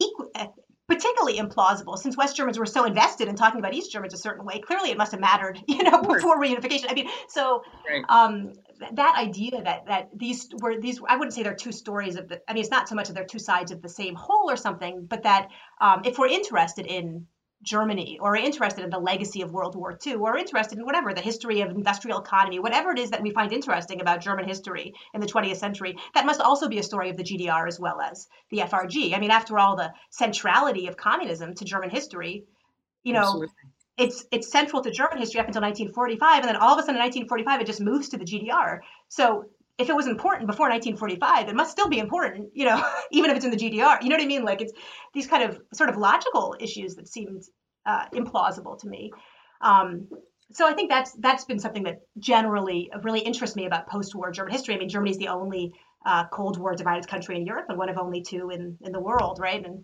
[0.03, 0.47] equal, eh,
[0.87, 4.45] particularly implausible since West Germans were so invested in talking about East Germans a certain
[4.45, 4.59] way.
[4.59, 6.85] Clearly, it must have mattered, you know, before reunification.
[6.89, 8.03] I mean, so right.
[8.09, 8.53] um,
[8.93, 12.41] that idea that that these were these I wouldn't say they're two stories of the.
[12.47, 14.57] I mean, it's not so much that they're two sides of the same whole or
[14.57, 17.27] something, but that um, if we're interested in
[17.63, 21.21] Germany or interested in the legacy of World War II or interested in whatever, the
[21.21, 25.21] history of industrial economy, whatever it is that we find interesting about German history in
[25.21, 28.27] the 20th century, that must also be a story of the GDR as well as
[28.51, 29.15] the FRG.
[29.15, 32.45] I mean, after all, the centrality of communism to German history
[33.03, 33.47] you know, Absolutely.
[33.97, 36.95] it's it's central to German history up until 1945, and then all of a sudden
[36.95, 38.79] in 1945 it just moves to the GDR.
[39.09, 39.45] So
[39.77, 43.37] if it was important before 1945, it must still be important, you know, even if
[43.37, 44.01] it's in the GDR.
[44.01, 44.43] You know what I mean?
[44.43, 44.73] Like it's
[45.13, 47.43] these kind of sort of logical issues that seemed
[47.85, 49.11] uh, implausible to me.
[49.61, 50.07] Um,
[50.51, 54.51] so I think that's that's been something that generally really interests me about post-war German
[54.51, 54.75] history.
[54.75, 55.73] I mean, Germany is the only
[56.05, 58.99] uh, Cold War divided country in Europe and one of only two in in the
[58.99, 59.65] world, right?
[59.65, 59.83] And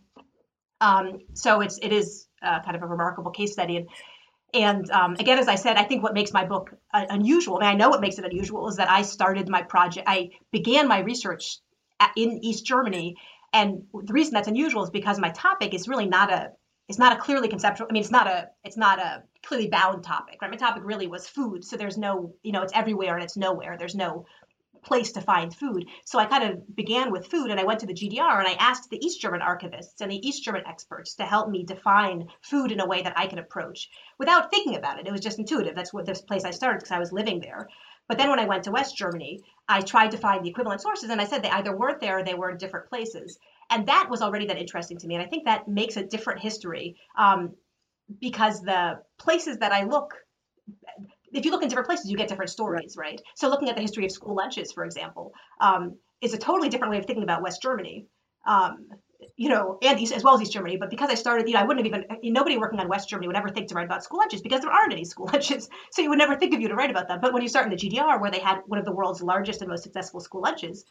[0.81, 3.77] um, so it's it is uh, kind of a remarkable case study.
[3.77, 3.87] And
[4.53, 7.59] and um, again, as I said, I think what makes my book uh, unusual, I
[7.59, 10.87] mean, I know what makes it unusual is that I started my project, I began
[10.87, 11.59] my research
[11.99, 13.15] at, in East Germany.
[13.53, 16.51] And the reason that's unusual is because my topic is really not a,
[16.87, 20.03] it's not a clearly conceptual, I mean, it's not a, it's not a clearly bound
[20.03, 20.51] topic, right?
[20.51, 21.63] My topic really was food.
[21.63, 23.75] So there's no, you know, it's everywhere and it's nowhere.
[23.77, 24.25] There's no
[24.81, 25.85] place to find food.
[26.05, 28.53] So I kind of began with food and I went to the GDR and I
[28.59, 32.71] asked the East German archivists and the East German experts to help me define food
[32.71, 35.07] in a way that I could approach without thinking about it.
[35.07, 35.75] It was just intuitive.
[35.75, 37.67] That's what this place I started because I was living there.
[38.07, 41.11] But then when I went to West Germany, I tried to find the equivalent sources
[41.11, 43.37] and I said they either weren't there or they were in different places.
[43.69, 45.15] And that was already that interesting to me.
[45.15, 47.53] And I think that makes a different history um,
[48.19, 50.15] because the places that I look
[51.33, 53.21] if you look in different places, you get different stories, right?
[53.35, 56.91] So looking at the history of school lunches, for example, um, is a totally different
[56.91, 58.07] way of thinking about West Germany.
[58.45, 58.87] Um,
[59.35, 60.77] you know, and East, as well as East Germany.
[60.77, 63.27] But because I started, you know, I wouldn't have even nobody working on West Germany
[63.27, 65.69] would ever think to write about school lunches because there aren't any school lunches.
[65.91, 67.19] So you would never think of you to write about them.
[67.21, 69.61] But when you start in the GDR, where they had one of the world's largest
[69.61, 70.85] and most successful school lunches,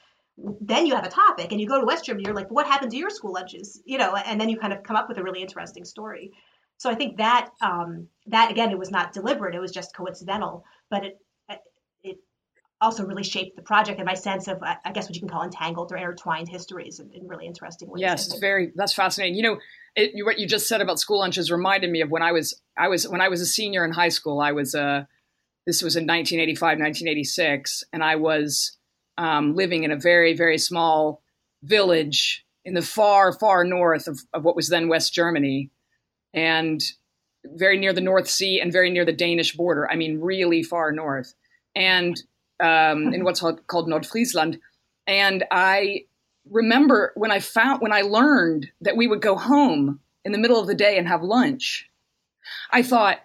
[0.60, 1.52] then you have a topic.
[1.52, 3.80] And you go to West Germany, you're like, what happened to your school lunches?
[3.84, 6.32] You know, and then you kind of come up with a really interesting story.
[6.78, 10.64] So I think that um, that again, it was not deliberate; it was just coincidental,
[10.90, 11.18] but it
[12.02, 12.18] it
[12.80, 15.42] also really shaped the project and my sense of, I guess, what you can call
[15.42, 18.00] entangled or intertwined histories in, in really interesting ways.
[18.00, 18.72] Yes, very.
[18.76, 19.34] That's fascinating.
[19.34, 19.58] You know,
[19.96, 22.88] it, what you just said about school lunches reminded me of when I was I
[22.88, 24.40] was when I was a senior in high school.
[24.40, 25.04] I was uh,
[25.66, 28.76] this was in 1985, 1986, and I was
[29.16, 31.22] um, living in a very very small
[31.64, 35.70] village in the far far north of, of what was then West Germany
[36.34, 36.82] and
[37.44, 39.90] very near the North Sea and very near the Danish border.
[39.90, 41.34] I mean, really far north,
[41.74, 42.20] and
[42.60, 44.58] um, in what's called Nordfriesland.
[45.06, 46.04] And I
[46.50, 50.60] remember when I found when I learned that we would go home in the middle
[50.60, 51.88] of the day and have lunch.
[52.70, 53.18] I thought,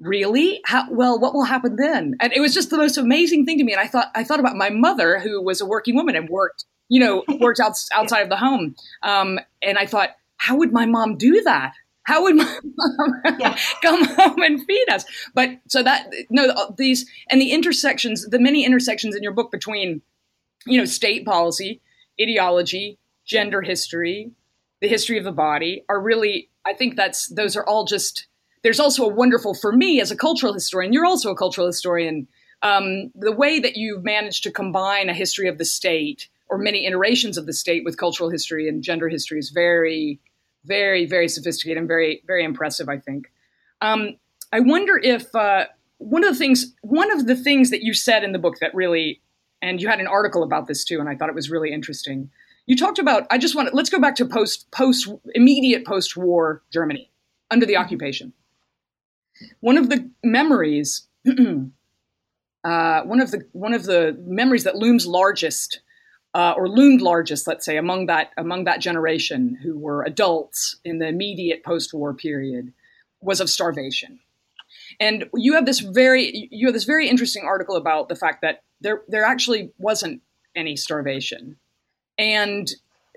[0.00, 0.60] really?
[0.64, 2.16] How, well, what will happen then?
[2.20, 3.72] And it was just the most amazing thing to me.
[3.72, 6.64] And I thought I thought about my mother, who was a working woman and worked,
[6.88, 8.76] you know, worked out, outside of the home.
[9.02, 11.72] Um, and I thought, how would my mom do that?
[12.08, 13.58] How would my mom yeah.
[13.82, 15.04] come home and feed us?
[15.34, 20.00] But so that no, these and the intersections, the many intersections in your book between,
[20.64, 21.82] you know, state policy,
[22.18, 24.30] ideology, gender history,
[24.80, 26.48] the history of the body are really.
[26.64, 28.26] I think that's those are all just.
[28.62, 30.94] There's also a wonderful for me as a cultural historian.
[30.94, 32.26] You're also a cultural historian.
[32.62, 36.86] Um, the way that you've managed to combine a history of the state or many
[36.86, 40.18] iterations of the state with cultural history and gender history is very
[40.68, 43.32] very, very sophisticated and very, very impressive, I think.
[43.80, 44.16] Um,
[44.52, 45.64] I wonder if uh,
[45.98, 48.74] one of the things, one of the things that you said in the book that
[48.74, 49.20] really,
[49.60, 52.30] and you had an article about this too, and I thought it was really interesting.
[52.66, 53.26] You talked about.
[53.30, 57.10] I just want to let's go back to post post immediate post war Germany
[57.50, 58.34] under the occupation.
[59.60, 65.80] One of the memories, uh, one of the one of the memories that looms largest
[66.34, 70.98] uh, or loomed largest, let's say, among that among that generation who were adults in
[70.98, 72.72] the immediate post-war period,
[73.20, 74.20] was of starvation.
[75.00, 78.62] And you have this very you have this very interesting article about the fact that
[78.80, 80.22] there there actually wasn't
[80.54, 81.56] any starvation,
[82.18, 82.70] and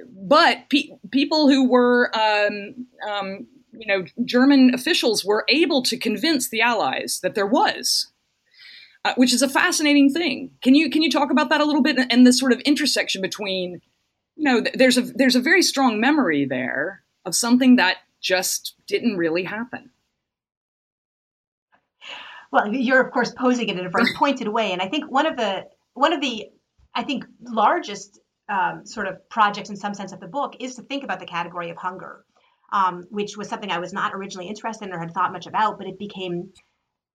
[0.10, 6.50] but pe- people who were um, um, you know German officials were able to convince
[6.50, 8.11] the Allies that there was
[9.04, 10.52] uh, which is a fascinating thing.
[10.62, 13.22] Can you can you talk about that a little bit and the sort of intersection
[13.22, 13.82] between,
[14.36, 19.18] you know, there's a there's a very strong memory there of something that just didn't
[19.18, 19.90] really happen.
[22.52, 25.26] Well, you're of course posing it in a very pointed way, and I think one
[25.26, 26.50] of the one of the
[26.94, 28.20] I think largest
[28.50, 31.26] um, sort of projects in some sense of the book is to think about the
[31.26, 32.26] category of hunger,
[32.72, 35.78] um, which was something I was not originally interested in or had thought much about,
[35.78, 36.52] but it became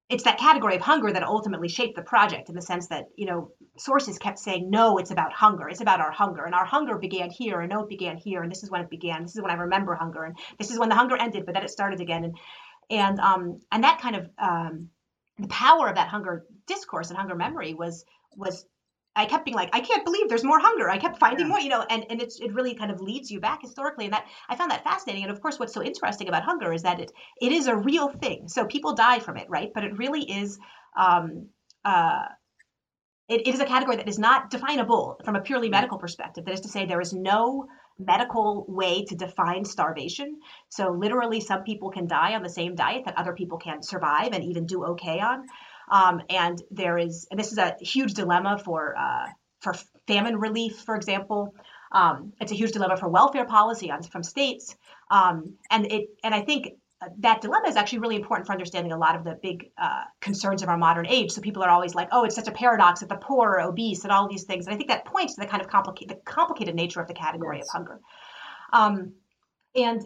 [0.08, 3.26] it's that category of hunger that ultimately shaped the project in the sense that you
[3.26, 5.68] know sources kept saying no it's about hunger.
[5.68, 6.44] It's about our hunger.
[6.44, 8.90] And our hunger began here and no it began here and this is when it
[8.90, 9.22] began.
[9.22, 11.64] This is when i remember hunger and this is when the hunger ended but then
[11.64, 12.24] it started again.
[12.24, 12.38] And
[12.88, 14.88] and um and that kind of um
[15.38, 18.04] the power of that hunger discourse and hunger memory was
[18.36, 18.64] was
[19.16, 20.90] I kept being like, I can't believe there's more hunger.
[20.90, 21.48] I kept finding yeah.
[21.48, 24.04] more, you know, and, and it's, it really kind of leads you back historically.
[24.04, 25.24] And that I found that fascinating.
[25.24, 27.10] And of course, what's so interesting about hunger is that it,
[27.40, 28.48] it is a real thing.
[28.48, 29.70] So people die from it, right?
[29.74, 30.58] But it really is,
[30.96, 31.48] um,
[31.84, 32.26] uh,
[33.28, 36.44] it, it is a category that is not definable from a purely medical perspective.
[36.44, 37.66] That is to say, there is no
[37.98, 40.38] medical way to define starvation.
[40.68, 44.32] So literally, some people can die on the same diet that other people can survive
[44.32, 45.46] and even do okay on.
[45.90, 49.26] Um, and there is, and this is a huge dilemma for uh,
[49.60, 49.74] for
[50.06, 51.54] famine relief, for example.
[51.92, 54.76] Um, it's a huge dilemma for welfare policy on, from states,
[55.10, 56.68] um, and it and I think
[57.18, 60.62] that dilemma is actually really important for understanding a lot of the big uh, concerns
[60.62, 61.30] of our modern age.
[61.30, 64.02] So people are always like, "Oh, it's such a paradox that the poor are obese
[64.04, 66.20] and all these things," and I think that points to the kind of complicated, the
[66.22, 67.68] complicated nature of the category yes.
[67.68, 68.00] of hunger.
[68.72, 69.12] Um,
[69.74, 70.02] and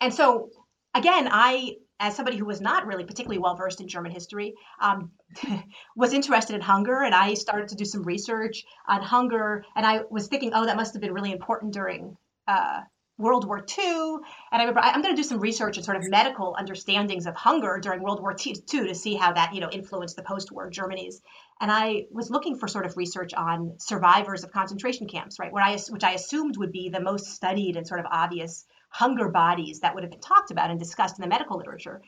[0.00, 0.50] and so
[0.94, 5.12] again, I as somebody who was not really particularly well versed in German history, um,
[5.96, 9.64] was interested in hunger, and I started to do some research on hunger.
[9.76, 12.16] And I was thinking, oh, that must have been really important during
[12.48, 12.80] uh,
[13.18, 14.16] World War II.
[14.50, 17.34] And I remember I'm going to do some research and sort of medical understandings of
[17.36, 21.20] hunger during World War II to see how that you know influenced the post-war Germany's.
[21.60, 25.52] And I was looking for sort of research on survivors of concentration camps, right?
[25.52, 29.28] Where I which I assumed would be the most studied and sort of obvious hunger
[29.28, 32.02] bodies that would have been talked about and discussed in the medical literature.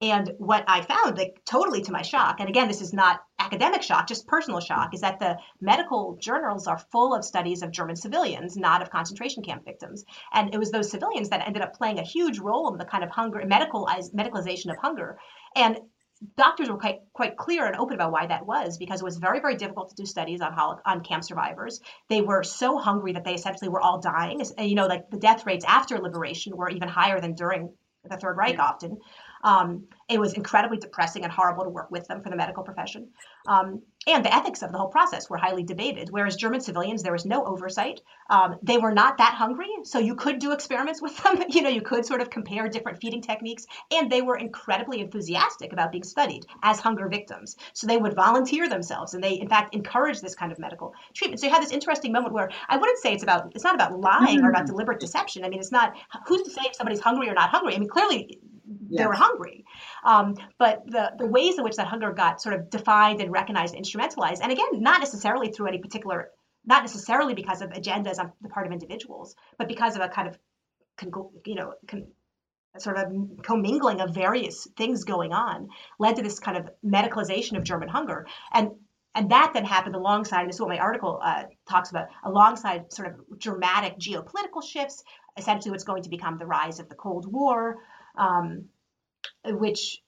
[0.00, 3.82] And what I found, like totally to my shock, and again, this is not academic
[3.82, 7.96] shock, just personal shock, is that the medical journals are full of studies of German
[7.96, 10.04] civilians, not of concentration camp victims.
[10.32, 13.02] And it was those civilians that ended up playing a huge role in the kind
[13.02, 15.18] of hunger, medicalized, medicalization of hunger.
[15.56, 15.80] And
[16.36, 19.40] doctors were quite quite clear and open about why that was because it was very
[19.40, 20.52] very difficult to do studies on
[20.84, 21.80] on camp survivors.
[22.08, 24.40] They were so hungry that they essentially were all dying.
[24.58, 27.72] You know, like the death rates after liberation were even higher than during
[28.08, 28.98] the Third Reich often.
[29.42, 33.08] Um, it was incredibly depressing and horrible to work with them for the medical profession.
[33.46, 36.08] Um, and the ethics of the whole process were highly debated.
[36.10, 38.00] Whereas German civilians, there was no oversight.
[38.30, 41.42] Um, they were not that hungry, so you could do experiments with them.
[41.50, 45.74] you know, you could sort of compare different feeding techniques, and they were incredibly enthusiastic
[45.74, 47.56] about being studied as hunger victims.
[47.74, 51.40] So they would volunteer themselves, and they, in fact, encouraged this kind of medical treatment.
[51.40, 54.00] So you had this interesting moment where I wouldn't say it's about it's not about
[54.00, 54.46] lying mm-hmm.
[54.46, 54.68] or about mm.
[54.68, 55.44] deliberate deception.
[55.44, 55.94] I mean, it's not
[56.26, 57.74] who's to say if somebody's hungry or not hungry.
[57.74, 58.38] I mean, clearly
[58.90, 59.64] they were hungry.
[60.04, 63.74] Um, but the, the ways in which that hunger got sort of defined and recognized
[63.74, 66.30] and instrumentalized, and again, not necessarily through any particular,
[66.66, 70.28] not necessarily because of agendas on the part of individuals, but because of a kind
[70.28, 70.38] of,
[71.46, 71.74] you know,
[72.78, 73.12] sort of
[73.42, 78.26] commingling of various things going on, led to this kind of medicalization of German hunger.
[78.52, 78.70] And
[79.14, 83.08] and that then happened alongside, this is what my article uh, talks about, alongside sort
[83.08, 85.02] of dramatic geopolitical shifts,
[85.36, 87.78] essentially what's going to become the rise of the Cold War,
[88.18, 88.66] um,
[89.44, 90.02] which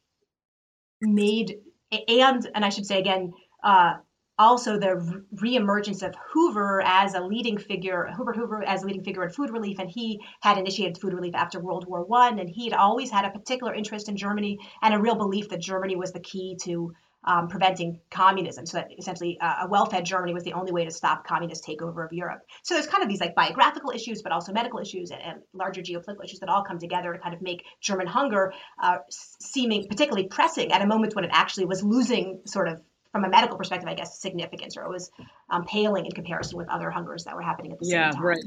[1.00, 1.56] made
[1.90, 3.32] and and I should say again,
[3.64, 3.94] uh,
[4.38, 9.24] also the reemergence of Hoover as a leading figure, Hoover Hoover as a leading figure
[9.24, 12.72] in food relief, and he had initiated food relief after World War One, and he'd
[12.72, 16.20] always had a particular interest in Germany and a real belief that Germany was the
[16.20, 16.92] key to
[17.24, 18.66] um, preventing communism.
[18.66, 22.04] So that essentially uh, a well-fed Germany was the only way to stop communist takeover
[22.04, 22.40] of Europe.
[22.62, 25.82] So there's kind of these like biographical issues, but also medical issues and, and larger
[25.82, 28.52] geopolitical issues that all come together to kind of make German hunger
[28.82, 32.80] uh, seeming particularly pressing at a moment when it actually was losing sort of
[33.12, 35.10] from a medical perspective, I guess, significance, or it was
[35.48, 38.22] um, paling in comparison with other hungers that were happening at the yeah, same time.
[38.24, 38.44] Right.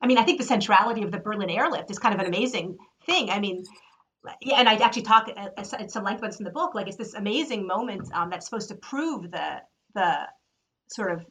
[0.00, 2.76] I mean, I think the centrality of the Berlin airlift is kind of an amazing
[3.06, 3.30] thing.
[3.30, 3.64] I mean,
[4.40, 6.74] yeah, and I actually talk at, some length about this in the book.
[6.74, 9.62] Like it's this amazing moment um, that's supposed to prove the
[9.94, 10.28] the
[10.88, 11.24] sort of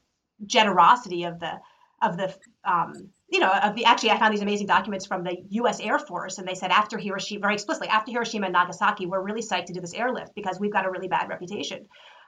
[0.45, 1.53] generosity of the
[2.01, 2.33] of the
[2.63, 5.79] um, you know of the actually I found these amazing documents from the U.S.
[5.79, 9.41] Air Force, and they said after Hiroshima, very explicitly after Hiroshima and Nagasaki, we're really
[9.41, 11.85] psyched to do this airlift because we've got a really bad reputation.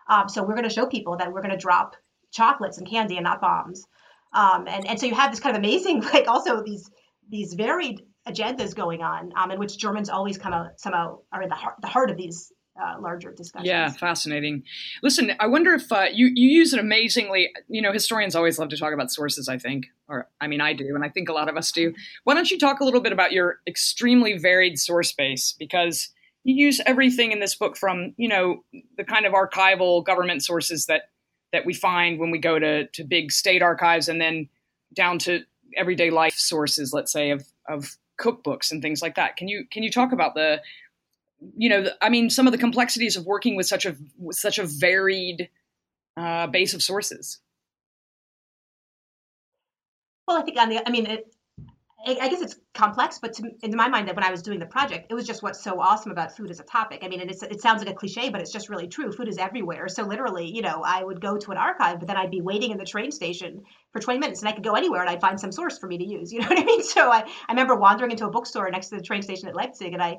[0.10, 1.96] Um, so we're going to show people that we're going to drop
[2.32, 3.86] chocolates and candy and not bombs.
[4.34, 6.90] Um, and and so you have this kind of amazing like also these
[7.30, 11.50] these varied agendas going on, um, in which Germans always come out somehow are in
[11.50, 12.52] the heart, the heart of these
[12.82, 13.68] uh, larger discussions.
[13.68, 14.64] Yeah, fascinating.
[15.02, 18.70] Listen, I wonder if uh, you you use an amazingly, you know, historians always love
[18.70, 19.50] to talk about sources.
[19.50, 21.94] I think, or I mean, I do, and I think a lot of us do.
[22.24, 26.10] Why don't you talk a little bit about your extremely varied source base because
[26.44, 28.64] you use everything in this book from you know
[28.98, 31.10] the kind of archival government sources that
[31.52, 34.50] that we find when we go to to big state archives and then
[34.94, 35.44] down to
[35.76, 39.38] everyday life sources let's say of of cookbooks and things like that.
[39.38, 40.62] Can you can you talk about the
[41.56, 44.38] you know, the, I mean, some of the complexities of working with such a with
[44.38, 45.50] such a varied
[46.16, 47.40] uh, base of sources.
[50.28, 51.34] Well, I think on the, I mean, it,
[52.06, 54.66] I guess it's complex, but to, in my mind, that when I was doing the
[54.66, 57.02] project, it was just what's so awesome about food as a topic.
[57.04, 59.12] I mean, and it sounds like a cliche, but it's just really true.
[59.12, 59.88] Food is everywhere.
[59.90, 62.72] So literally, you know, I would go to an archive, but then I'd be waiting
[62.72, 63.64] in the train station
[63.98, 65.98] for 20 minutes, and I could go anywhere and I'd find some source for me
[65.98, 66.32] to use.
[66.38, 66.84] You know what I mean?
[66.84, 69.94] So I, I remember wandering into a bookstore next to the train station at Leipzig,
[69.94, 70.18] and I,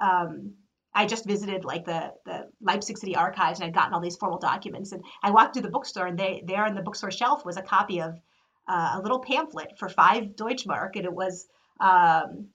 [0.00, 0.54] um,
[0.94, 4.38] I just visited like the the Leipzig City Archives, and I'd gotten all these formal
[4.38, 7.56] documents, and I walked to the bookstore, and they there on the bookstore shelf was
[7.56, 8.14] a copy of
[8.68, 11.46] uh, a little pamphlet for five Deutschmark, and it was
[11.80, 12.48] um,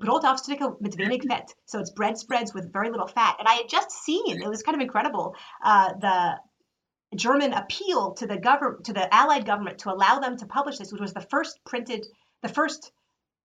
[0.00, 1.54] mit wenig Fett.
[1.66, 3.36] So it's bread spreads with very little fat.
[3.38, 6.38] And I had just seen, it was kind of incredible, uh, the
[7.14, 10.92] German appeal to the government, to the Allied government to allow them to publish this,
[10.92, 12.06] which was the first printed,
[12.42, 12.92] the first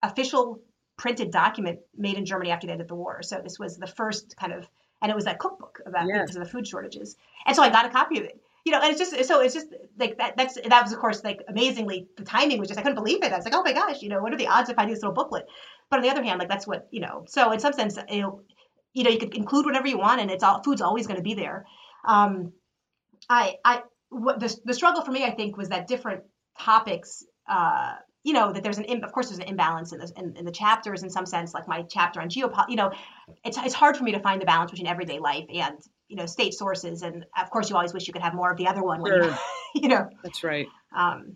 [0.01, 0.61] official
[0.97, 3.23] printed document made in Germany after the end of the war.
[3.23, 4.67] So this was the first kind of,
[5.01, 7.15] and it was a cookbook about because of the food shortages.
[7.45, 9.53] And so I got a copy of it you know, and it's just so it's
[9.53, 9.67] just
[9.99, 10.37] like that.
[10.37, 13.31] That's that was of course like amazingly the timing was just I couldn't believe it.
[13.31, 15.03] I was like, oh my gosh, you know, what are the odds of finding this
[15.03, 15.47] little booklet?
[15.89, 17.25] But on the other hand, like that's what you know.
[17.27, 18.41] So in some sense, you know,
[18.93, 21.23] you know, you could include whatever you want, and it's all food's always going to
[21.23, 21.65] be there.
[22.05, 22.53] Um,
[23.29, 26.23] I I what the the struggle for me, I think, was that different
[26.59, 27.23] topics.
[27.47, 30.45] Uh, you know that there's an of course there's an imbalance in, this, in, in
[30.45, 32.91] the chapters in some sense like my chapter on geopolitics you know
[33.43, 36.25] it's, it's hard for me to find the balance between everyday life and you know
[36.25, 38.81] state sources and of course you always wish you could have more of the other
[38.81, 39.25] one sure.
[39.25, 39.35] you,
[39.75, 41.35] you, know that's right um,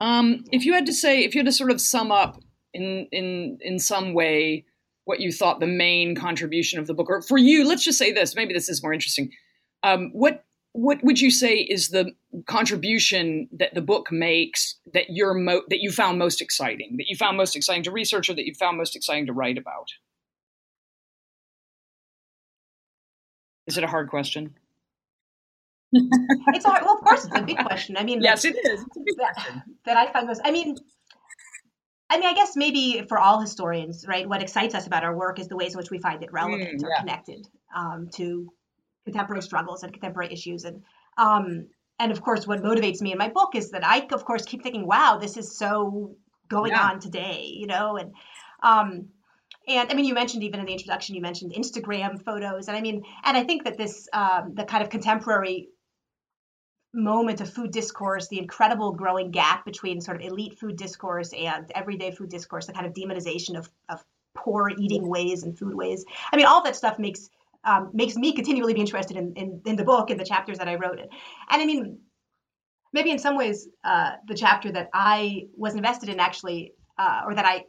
[0.00, 2.40] um, if you had to say if you had to sort of sum up
[2.72, 4.64] in in in some way
[5.04, 8.12] what you thought the main contribution of the book or for you let's just say
[8.12, 9.30] this maybe this is more interesting
[9.82, 10.44] um, what
[10.74, 12.12] what would you say is the
[12.46, 17.16] contribution that the book makes that you're mo- that you found most exciting that you
[17.16, 19.88] found most exciting to research or that you found most exciting to write about
[23.66, 24.54] Is it a hard question?
[25.92, 26.82] it's hard.
[26.84, 27.96] Well, of course, it's a big question.
[27.96, 28.84] I mean, yes, it is.
[29.18, 30.40] That, that, I find most.
[30.44, 30.76] I mean,
[32.10, 34.28] I mean, I guess maybe for all historians, right?
[34.28, 36.82] What excites us about our work is the ways in which we find it relevant
[36.82, 37.46] mm, or connected
[37.76, 38.50] um, to
[39.04, 40.82] contemporary struggles and contemporary issues, and
[41.18, 41.66] um,
[41.98, 44.62] and of course, what motivates me in my book is that I, of course, keep
[44.62, 46.16] thinking, "Wow, this is so
[46.48, 46.88] going yeah.
[46.88, 48.12] on today," you know, and
[48.62, 49.08] um,
[49.68, 52.80] and I mean, you mentioned even in the introduction, you mentioned Instagram photos, and I
[52.80, 55.68] mean, and I think that this um, the kind of contemporary
[56.94, 61.70] moment of food discourse, the incredible growing gap between sort of elite food discourse and
[61.74, 66.04] everyday food discourse, the kind of demonization of of poor eating ways and food ways.
[66.32, 67.30] I mean, all that stuff makes
[67.64, 70.68] um, makes me continually be interested in, in, in the book and the chapters that
[70.68, 71.08] I wrote it.
[71.50, 71.98] And I mean,
[72.92, 77.34] maybe in some ways, uh, the chapter that I was invested in actually, uh, or
[77.34, 77.64] that I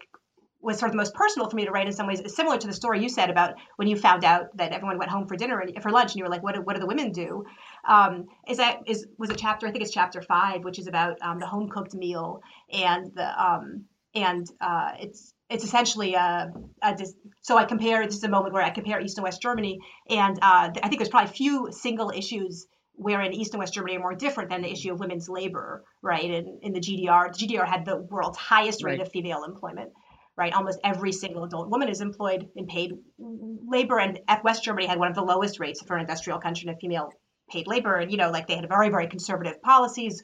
[0.63, 2.57] was sort of the most personal for me to write in some ways is similar
[2.57, 5.35] to the story you said about when you found out that everyone went home for
[5.35, 7.43] dinner and for lunch and you were like what do, what do the women do
[7.87, 11.17] um, is that is was a chapter i think it's chapter five which is about
[11.21, 12.41] um, the home cooked meal
[12.71, 13.83] and the um,
[14.15, 16.51] and uh, it's it's essentially a,
[16.82, 16.97] a,
[17.41, 19.80] so I compare this is a moment where I compare East and West Germany
[20.10, 23.99] and uh, I think there's probably few single issues wherein East and West Germany are
[23.99, 26.26] more different than the issue of women's labor, right?
[26.26, 29.01] In, in the GDR, the GDR had the world's highest rate right.
[29.01, 29.91] of female employment
[30.36, 30.54] right?
[30.54, 35.08] Almost every single adult woman is employed in paid labor, and West Germany had one
[35.08, 37.12] of the lowest rates for an industrial country of female
[37.51, 37.97] paid labor.
[37.97, 40.22] And you know, like they had very, very conservative policies.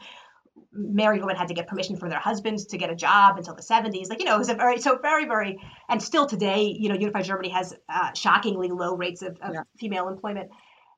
[0.71, 3.61] Married women had to get permission from their husbands to get a job until the
[3.61, 4.09] 70s.
[4.09, 6.95] Like you know, it was a very so very very, and still today, you know,
[6.95, 9.63] unified Germany has uh, shockingly low rates of, of yeah.
[9.77, 10.49] female employment.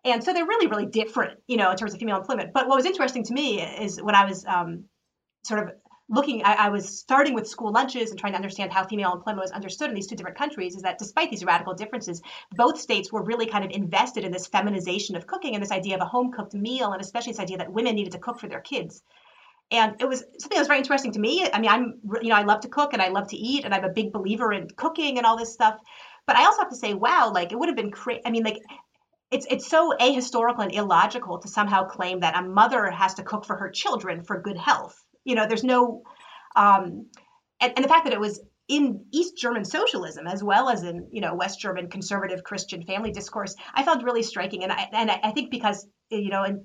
[0.03, 2.53] And so they're really, really different, you know, in terms of female employment.
[2.53, 4.85] But what was interesting to me is when I was um,
[5.43, 5.75] sort of
[6.09, 9.43] looking, I, I, was starting with school lunches and trying to understand how female employment
[9.43, 13.11] was understood in these two different countries, is that despite these radical differences, both states
[13.11, 16.05] were really kind of invested in this feminization of cooking and this idea of a
[16.05, 19.03] home cooked meal, and especially this idea that women needed to cook for their kids.
[19.71, 21.47] And it was something that was very interesting to me.
[21.51, 23.73] I mean, I'm, you know, I love to cook and I love to eat, and
[23.73, 25.79] I'm a big believer in cooking and all this stuff.
[26.27, 28.21] But I also have to say, wow, like it would have been crazy.
[28.25, 28.59] I mean, like
[29.31, 33.45] it's it's so ahistorical and illogical to somehow claim that a mother has to cook
[33.45, 36.03] for her children for good health you know, there's no,
[36.55, 37.07] um,
[37.59, 41.07] and, and the fact that it was in East German socialism as well as in
[41.11, 45.11] you know West German conservative Christian family discourse, I found really striking, and I and
[45.11, 46.61] I think because you know, and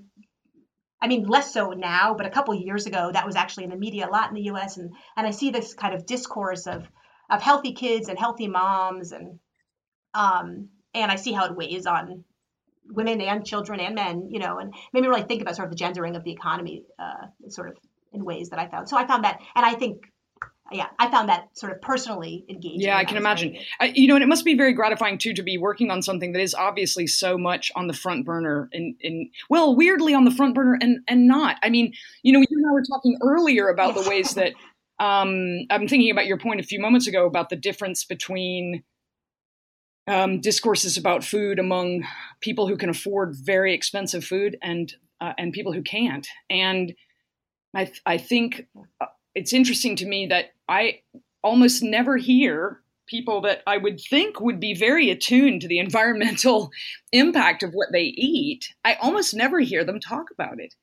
[1.00, 3.76] I mean less so now, but a couple years ago that was actually in the
[3.76, 4.76] media a lot in the U.S.
[4.76, 6.86] and and I see this kind of discourse of
[7.28, 9.38] of healthy kids and healthy moms and
[10.14, 12.24] um and I see how it weighs on
[12.88, 15.72] women and children and men, you know, and made me really think about sort of
[15.72, 17.76] the gendering of the economy, uh, sort of
[18.12, 18.88] in ways that I found.
[18.88, 20.02] So I found that, and I think
[20.72, 22.80] yeah, I found that sort of personally engaging.
[22.80, 23.56] Yeah, I can imagine.
[23.80, 26.32] I, you know, and it must be very gratifying too to be working on something
[26.32, 30.30] that is obviously so much on the front burner and, in well, weirdly on the
[30.30, 31.56] front burner and and not.
[31.62, 31.92] I mean,
[32.22, 34.54] you know, you and I were talking earlier about the ways that
[34.98, 38.82] um, I'm thinking about your point a few moments ago about the difference between
[40.08, 42.04] um, discourses about food among
[42.40, 46.26] people who can afford very expensive food and uh, and people who can't.
[46.50, 46.94] And
[47.74, 48.66] I I think
[49.00, 49.06] uh,
[49.36, 51.00] it's interesting to me that I
[51.44, 56.70] almost never hear people that I would think would be very attuned to the environmental
[57.12, 58.74] impact of what they eat.
[58.84, 60.74] I almost never hear them talk about it.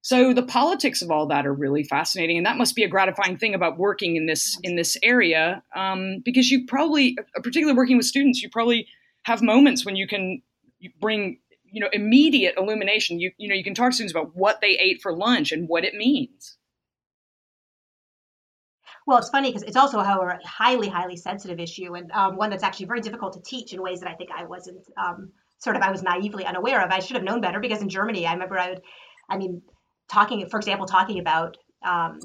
[0.00, 3.36] So the politics of all that are really fascinating, and that must be a gratifying
[3.36, 7.96] thing about working in this in this area, um, because you probably, uh, particularly working
[7.96, 8.86] with students, you probably
[9.24, 10.40] have moments when you can
[11.00, 13.18] bring you know immediate illumination.
[13.18, 15.68] You you know you can talk to students about what they ate for lunch and
[15.68, 16.57] what it means.
[19.08, 22.62] Well, it's funny because it's also, a highly, highly sensitive issue and um, one that's
[22.62, 25.82] actually very difficult to teach in ways that I think I wasn't um, sort of
[25.82, 26.90] I was naively unaware of.
[26.90, 28.82] I should have known better because in Germany, I remember I would,
[29.30, 29.62] I mean,
[30.10, 32.18] talking, for example, talking about um,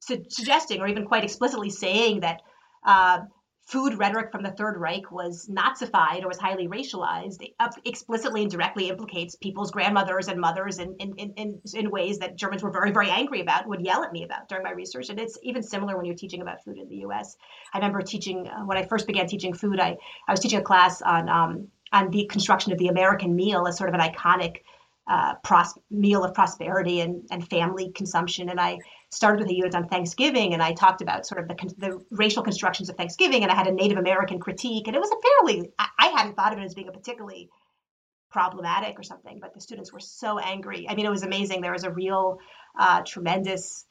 [0.00, 2.42] su- suggesting or even quite explicitly saying that
[2.84, 3.20] uh,
[3.68, 7.42] food rhetoric from the Third Reich was Nazified or was highly racialized
[7.84, 12.62] explicitly and directly implicates people's grandmothers and mothers in, in, in, in, ways that Germans
[12.62, 15.10] were very, very angry about, would yell at me about during my research.
[15.10, 17.36] And it's even similar when you're teaching about food in the US.
[17.74, 20.62] I remember teaching, uh, when I first began teaching food, I, I was teaching a
[20.62, 24.62] class on, um, on the construction of the American meal as sort of an iconic
[25.06, 28.48] uh, pros- meal of prosperity and, and family consumption.
[28.48, 28.78] And I
[29.10, 32.42] started with a unit on Thanksgiving, and I talked about sort of the, the racial
[32.42, 35.70] constructions of Thanksgiving, and I had a Native American critique, and it was a fairly
[35.78, 37.48] I, I hadn't thought of it as being a particularly
[38.30, 40.86] problematic or something, but the students were so angry.
[40.88, 41.62] I mean, it was amazing.
[41.62, 42.38] There was a real
[42.78, 43.86] uh, tremendous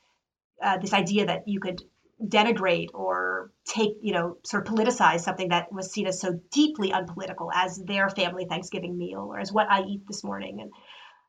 [0.61, 1.83] uh, this idea that you could
[2.23, 6.91] denigrate or take, you know, sort of politicize something that was seen as so deeply
[6.91, 10.61] unpolitical as their family Thanksgiving meal or as what I eat this morning.
[10.61, 10.71] And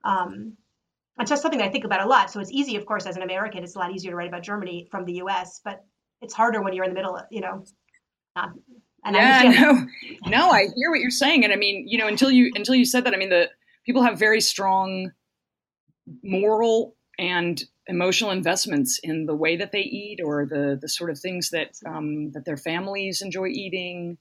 [0.03, 0.57] um,
[1.21, 2.31] it's just something I think about a lot.
[2.31, 4.43] So it's easy, of course, as an American, it's a lot easier to write about
[4.43, 5.85] Germany from the U.S., but
[6.21, 7.65] it's harder when you're in the middle, of, you know.
[8.37, 8.61] Um,
[9.05, 9.87] and yeah, I no,
[10.27, 12.85] no, I hear what you're saying, and I mean, you know, until you until you
[12.85, 13.49] said that, I mean, the
[13.87, 15.13] people have very strong
[16.23, 21.19] moral and emotional investments in the way that they eat or the the sort of
[21.19, 24.19] things that um, that their families enjoy eating.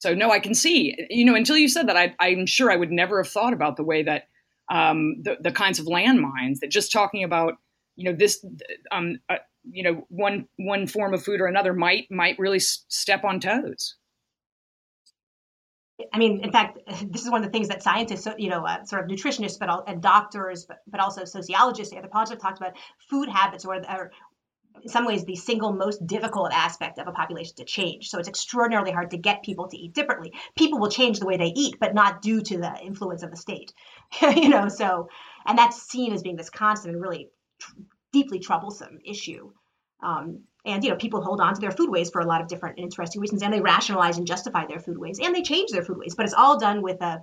[0.00, 2.76] So no, I can see, you know, until you said that, I, I'm sure I
[2.76, 4.28] would never have thought about the way that
[4.70, 7.54] um, the, the kinds of landmines that just talking about
[7.96, 8.44] you know this
[8.92, 9.36] um, uh,
[9.70, 13.40] you know one one form of food or another might might really s- step on
[13.40, 13.96] toes.
[16.12, 16.78] I mean, in fact,
[17.10, 19.84] this is one of the things that scientists, you know, uh, sort of nutritionists, but
[19.88, 22.76] and doctors, but, but also sociologists, anthropologists have talked about
[23.10, 24.12] food habits, or, or
[24.82, 28.08] in some ways the single most difficult aspect of a population to change.
[28.08, 30.32] So it's extraordinarily hard to get people to eat differently.
[30.56, 33.36] People will change the way they eat, but not due to the influence of the
[33.36, 33.72] state.
[34.22, 35.08] you know, so
[35.46, 37.72] and that's seen as being this constant and really tr-
[38.12, 39.50] deeply troublesome issue.
[40.02, 42.48] Um, and you know, people hold on to their food ways for a lot of
[42.48, 45.84] different interesting reasons, and they rationalize and justify their food ways, and they change their
[45.84, 46.14] food ways.
[46.14, 47.22] But it's all done with a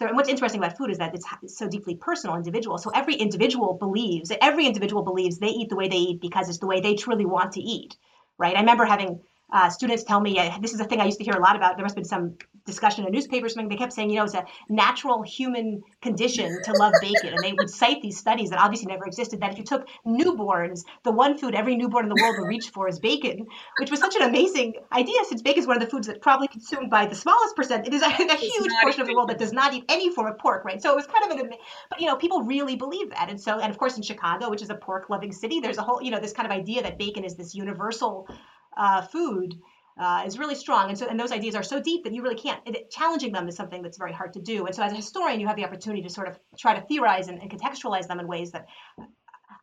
[0.00, 2.76] and what's interesting about food is that it's so deeply personal, individual.
[2.78, 6.58] So every individual believes, every individual believes they eat the way they eat because it's
[6.58, 7.96] the way they truly want to eat,
[8.38, 8.56] right?
[8.56, 9.20] I remember having
[9.52, 11.54] uh, students tell me uh, this is a thing I used to hear a lot
[11.54, 11.76] about.
[11.76, 13.54] There must have been some discussion in newspapers.
[13.54, 17.38] Something they kept saying, you know, it's a natural human condition to love bacon, and
[17.42, 19.40] they would cite these studies that obviously never existed.
[19.40, 22.70] That if you took newborns, the one food every newborn in the world will reach
[22.70, 23.46] for is bacon,
[23.78, 26.48] which was such an amazing idea since bacon is one of the foods that probably
[26.48, 27.86] consumed by the smallest percent.
[27.86, 30.26] It is a, a huge portion of the world that does not eat any form
[30.32, 30.82] of pork, right?
[30.82, 31.52] So it was kind of an,
[31.88, 34.62] but you know, people really believe that, and so, and of course, in Chicago, which
[34.62, 37.24] is a pork-loving city, there's a whole, you know, this kind of idea that bacon
[37.24, 38.28] is this universal
[38.76, 39.54] uh, food
[39.98, 40.90] uh, is really strong.
[40.90, 43.48] And so, and those ideas are so deep that you really can't, it, challenging them
[43.48, 44.66] is something that's very hard to do.
[44.66, 47.28] And so as a historian, you have the opportunity to sort of try to theorize
[47.28, 48.66] and, and contextualize them in ways that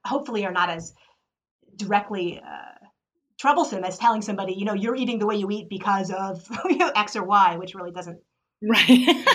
[0.06, 0.94] hopefully are not as
[1.76, 2.86] directly uh,
[3.40, 6.78] troublesome as telling somebody, you know, you're eating the way you eat because of you
[6.78, 8.20] know, X or Y, which really doesn't
[8.64, 9.26] right.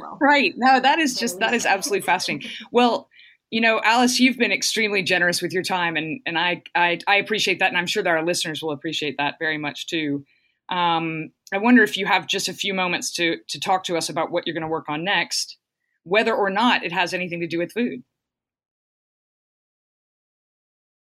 [0.00, 0.18] well.
[0.20, 0.52] right.
[0.56, 2.50] No, that is just, that is absolutely fascinating.
[2.70, 3.08] Well,
[3.54, 7.14] you know, Alice, you've been extremely generous with your time, and and I, I I
[7.18, 10.24] appreciate that, and I'm sure that our listeners will appreciate that very much too.
[10.70, 14.08] Um, I wonder if you have just a few moments to to talk to us
[14.08, 15.56] about what you're going to work on next,
[16.02, 18.02] whether or not it has anything to do with food.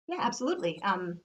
[0.09, 0.83] Yeah, absolutely.
[0.83, 1.21] Um,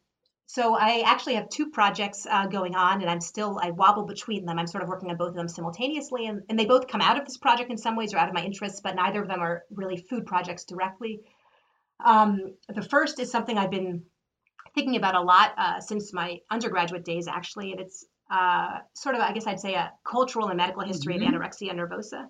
[0.47, 4.45] so I actually have two projects uh, going on, and I'm still I wobble between
[4.45, 4.59] them.
[4.59, 7.17] I'm sort of working on both of them simultaneously, and, and they both come out
[7.17, 9.39] of this project in some ways or out of my interests, but neither of them
[9.39, 11.21] are really food projects directly.
[12.03, 14.03] Um, the first is something I've been
[14.75, 19.21] thinking about a lot uh, since my undergraduate days, actually, and it's uh, sort of,
[19.21, 21.33] I guess I'd say, a cultural and medical history mm-hmm.
[21.33, 22.27] of anorexia nervosa.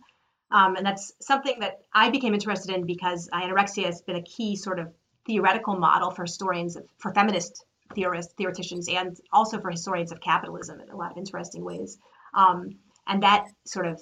[0.52, 4.56] Um, and that's something that I became interested in because anorexia has been a key
[4.56, 4.94] sort of
[5.26, 10.80] theoretical model for historians, of, for feminist theorists, theoreticians, and also for historians of capitalism
[10.82, 11.98] in a lot of interesting ways.
[12.34, 12.78] Um,
[13.08, 14.02] and that sort of,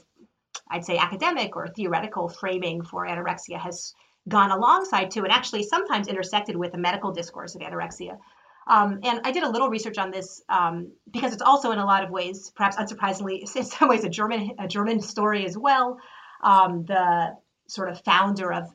[0.69, 3.93] I'd say, academic or theoretical framing for anorexia has
[4.27, 8.17] gone alongside to and actually sometimes intersected with the medical discourse of anorexia.
[8.65, 11.85] Um, and I did a little research on this um, because it's also in a
[11.85, 15.97] lot of ways, perhaps unsurprisingly, in some ways a German a German story as well.
[16.41, 17.35] Um, the
[17.67, 18.73] sort of founder of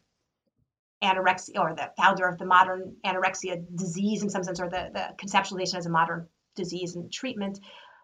[1.03, 5.15] anorexia or the founder of the modern anorexia disease in some sense or the, the
[5.25, 6.27] conceptualization as a modern
[6.57, 7.61] disease and treatment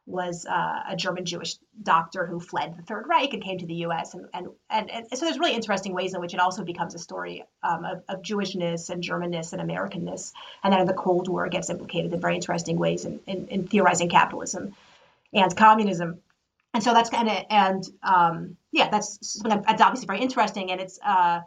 [0.06, 3.74] was uh, a German Jewish doctor who fled the Third Reich and came to the
[3.76, 4.12] U.S.
[4.12, 6.98] And, and, and, and so there's really interesting ways in which it also becomes a
[6.98, 10.32] story um, of, of, Jewishness and Germanness and Americanness.
[10.62, 14.10] And then the Cold War gets implicated in very interesting ways in, in, in theorizing
[14.10, 14.74] capitalism
[15.32, 16.20] and communism.
[16.74, 20.70] And so that's kind of, and um, yeah, that's, that's obviously very interesting.
[20.70, 21.40] And it's, uh,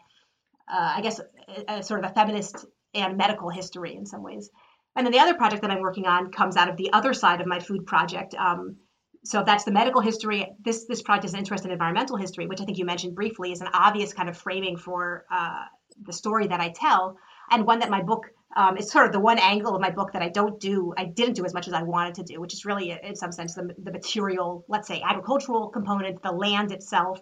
[0.67, 4.49] uh, I guess, a, a sort of a feminist and medical history in some ways.
[4.95, 7.41] And then the other project that I'm working on comes out of the other side
[7.41, 8.33] of my food project.
[8.33, 8.77] Um,
[9.23, 12.65] so that's the medical history, this this project is interested in environmental history, which I
[12.65, 15.65] think you mentioned briefly is an obvious kind of framing for uh,
[16.03, 17.17] the story that I tell,
[17.51, 20.13] and one that my book um, is sort of the one angle of my book
[20.13, 22.53] that I don't do, I didn't do as much as I wanted to do, which
[22.53, 27.21] is really, in some sense, the, the material, let's say, agricultural component, the land itself,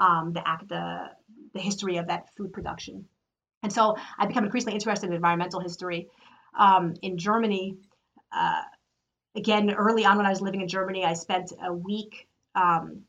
[0.00, 1.10] um, the the
[1.54, 3.06] the history of that food production.
[3.64, 6.08] And so I become increasingly interested in environmental history.
[6.56, 7.78] Um, in Germany,
[8.30, 8.60] uh,
[9.34, 13.04] again, early on when I was living in Germany, I spent a week um,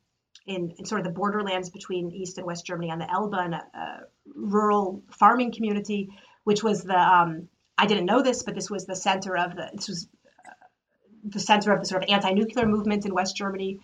[0.47, 3.53] in, in, sort of the borderlands between East and West Germany on the Elbe in
[3.53, 3.99] a, a
[4.33, 6.09] rural farming community,
[6.45, 9.69] which was the, um, I didn't know this, but this was the center of the,
[9.73, 10.07] this was
[10.47, 10.51] uh,
[11.25, 13.81] the center of the sort of anti-nuclear movement in West Germany.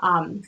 [0.00, 0.42] Um,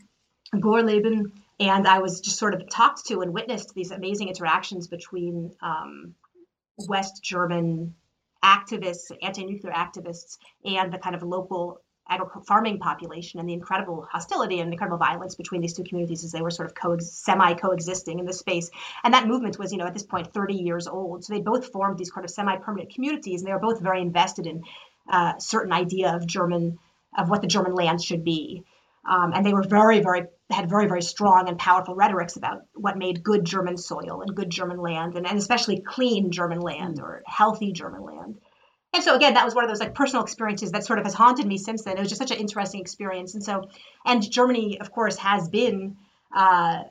[0.55, 5.55] Gorleben and I was just sort of talked to and witnessed these amazing interactions between
[5.63, 6.15] um,
[6.77, 7.95] West German
[8.43, 11.81] activists, anti-nuclear activists, and the kind of local
[12.47, 16.43] farming population, and the incredible hostility and incredible violence between these two communities as they
[16.43, 18.71] were sort of co- semi coexisting in this space.
[19.05, 21.25] And that movement was, you know, at this point, 30 years old.
[21.25, 24.47] So they both formed these kind of semi-permanent communities, and they were both very invested
[24.47, 24.65] in
[25.11, 26.79] a uh, certain idea of German
[27.17, 28.65] of what the German land should be.
[29.09, 32.99] Um, and they were very, very had very, very strong and powerful rhetorics about what
[32.99, 37.23] made good German soil and good German land, and, and especially clean German land or
[37.27, 38.39] healthy German land.
[38.93, 41.15] And so again, that was one of those like personal experiences that sort of has
[41.15, 41.97] haunted me since then.
[41.97, 43.35] It was just such an interesting experience.
[43.35, 43.65] And so,
[44.05, 45.97] and Germany, of course, has been,
[46.35, 46.85] uh,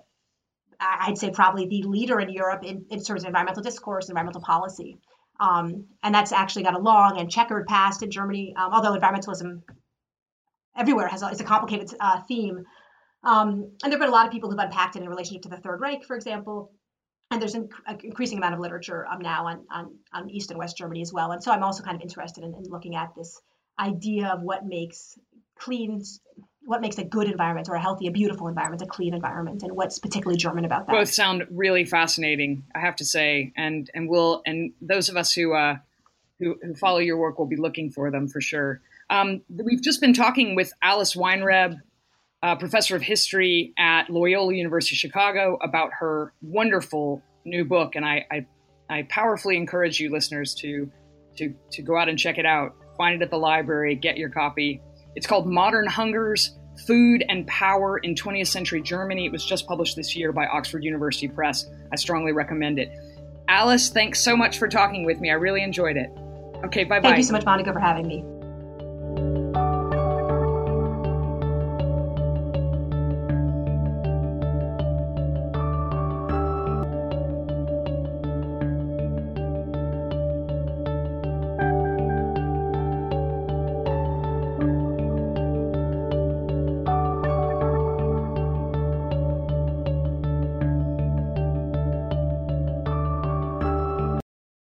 [0.80, 4.98] I'd say, probably the leader in Europe in, in terms of environmental discourse, environmental policy.
[5.40, 9.62] Um, and that's actually got a long and checkered past in Germany, um, although environmentalism
[10.76, 12.66] everywhere has a, it's a complicated uh, theme.
[13.24, 15.50] Um, and there have been a lot of people who've unpacked it in relationship to
[15.50, 16.72] the Third Reich, for example.
[17.32, 17.70] And there's an
[18.04, 21.32] increasing amount of literature um, now on, on, on East and West Germany as well.
[21.32, 23.42] And so I'm also kind of interested in, in looking at this
[23.80, 25.18] idea of what makes
[25.58, 26.04] clean,
[26.66, 29.72] what makes a good environment or a healthy, a beautiful environment, a clean environment, and
[29.72, 30.92] what's particularly German about that.
[30.92, 35.34] Both sound really fascinating, I have to say, and and we'll and those of us
[35.34, 35.78] who uh,
[36.40, 38.82] who, who follow your work will be looking for them for sure.
[39.10, 41.80] Um, we've just been talking with Alice Weinreb,
[42.58, 48.46] professor of history at Loyola University Chicago, about her wonderful new book, and I, I,
[48.90, 50.92] I powerfully encourage you listeners to
[51.38, 52.76] to to go out and check it out.
[52.98, 54.82] Find it at the library, get your copy.
[55.16, 59.26] It's called Modern Hungers: Food and Power in 20th Century Germany.
[59.26, 61.66] It was just published this year by Oxford University Press.
[61.92, 62.92] I strongly recommend it.
[63.48, 65.30] Alice, thanks so much for talking with me.
[65.30, 66.10] I really enjoyed it.
[66.66, 67.10] Okay, bye bye.
[67.10, 68.24] Thank you so much, Monica, for having me.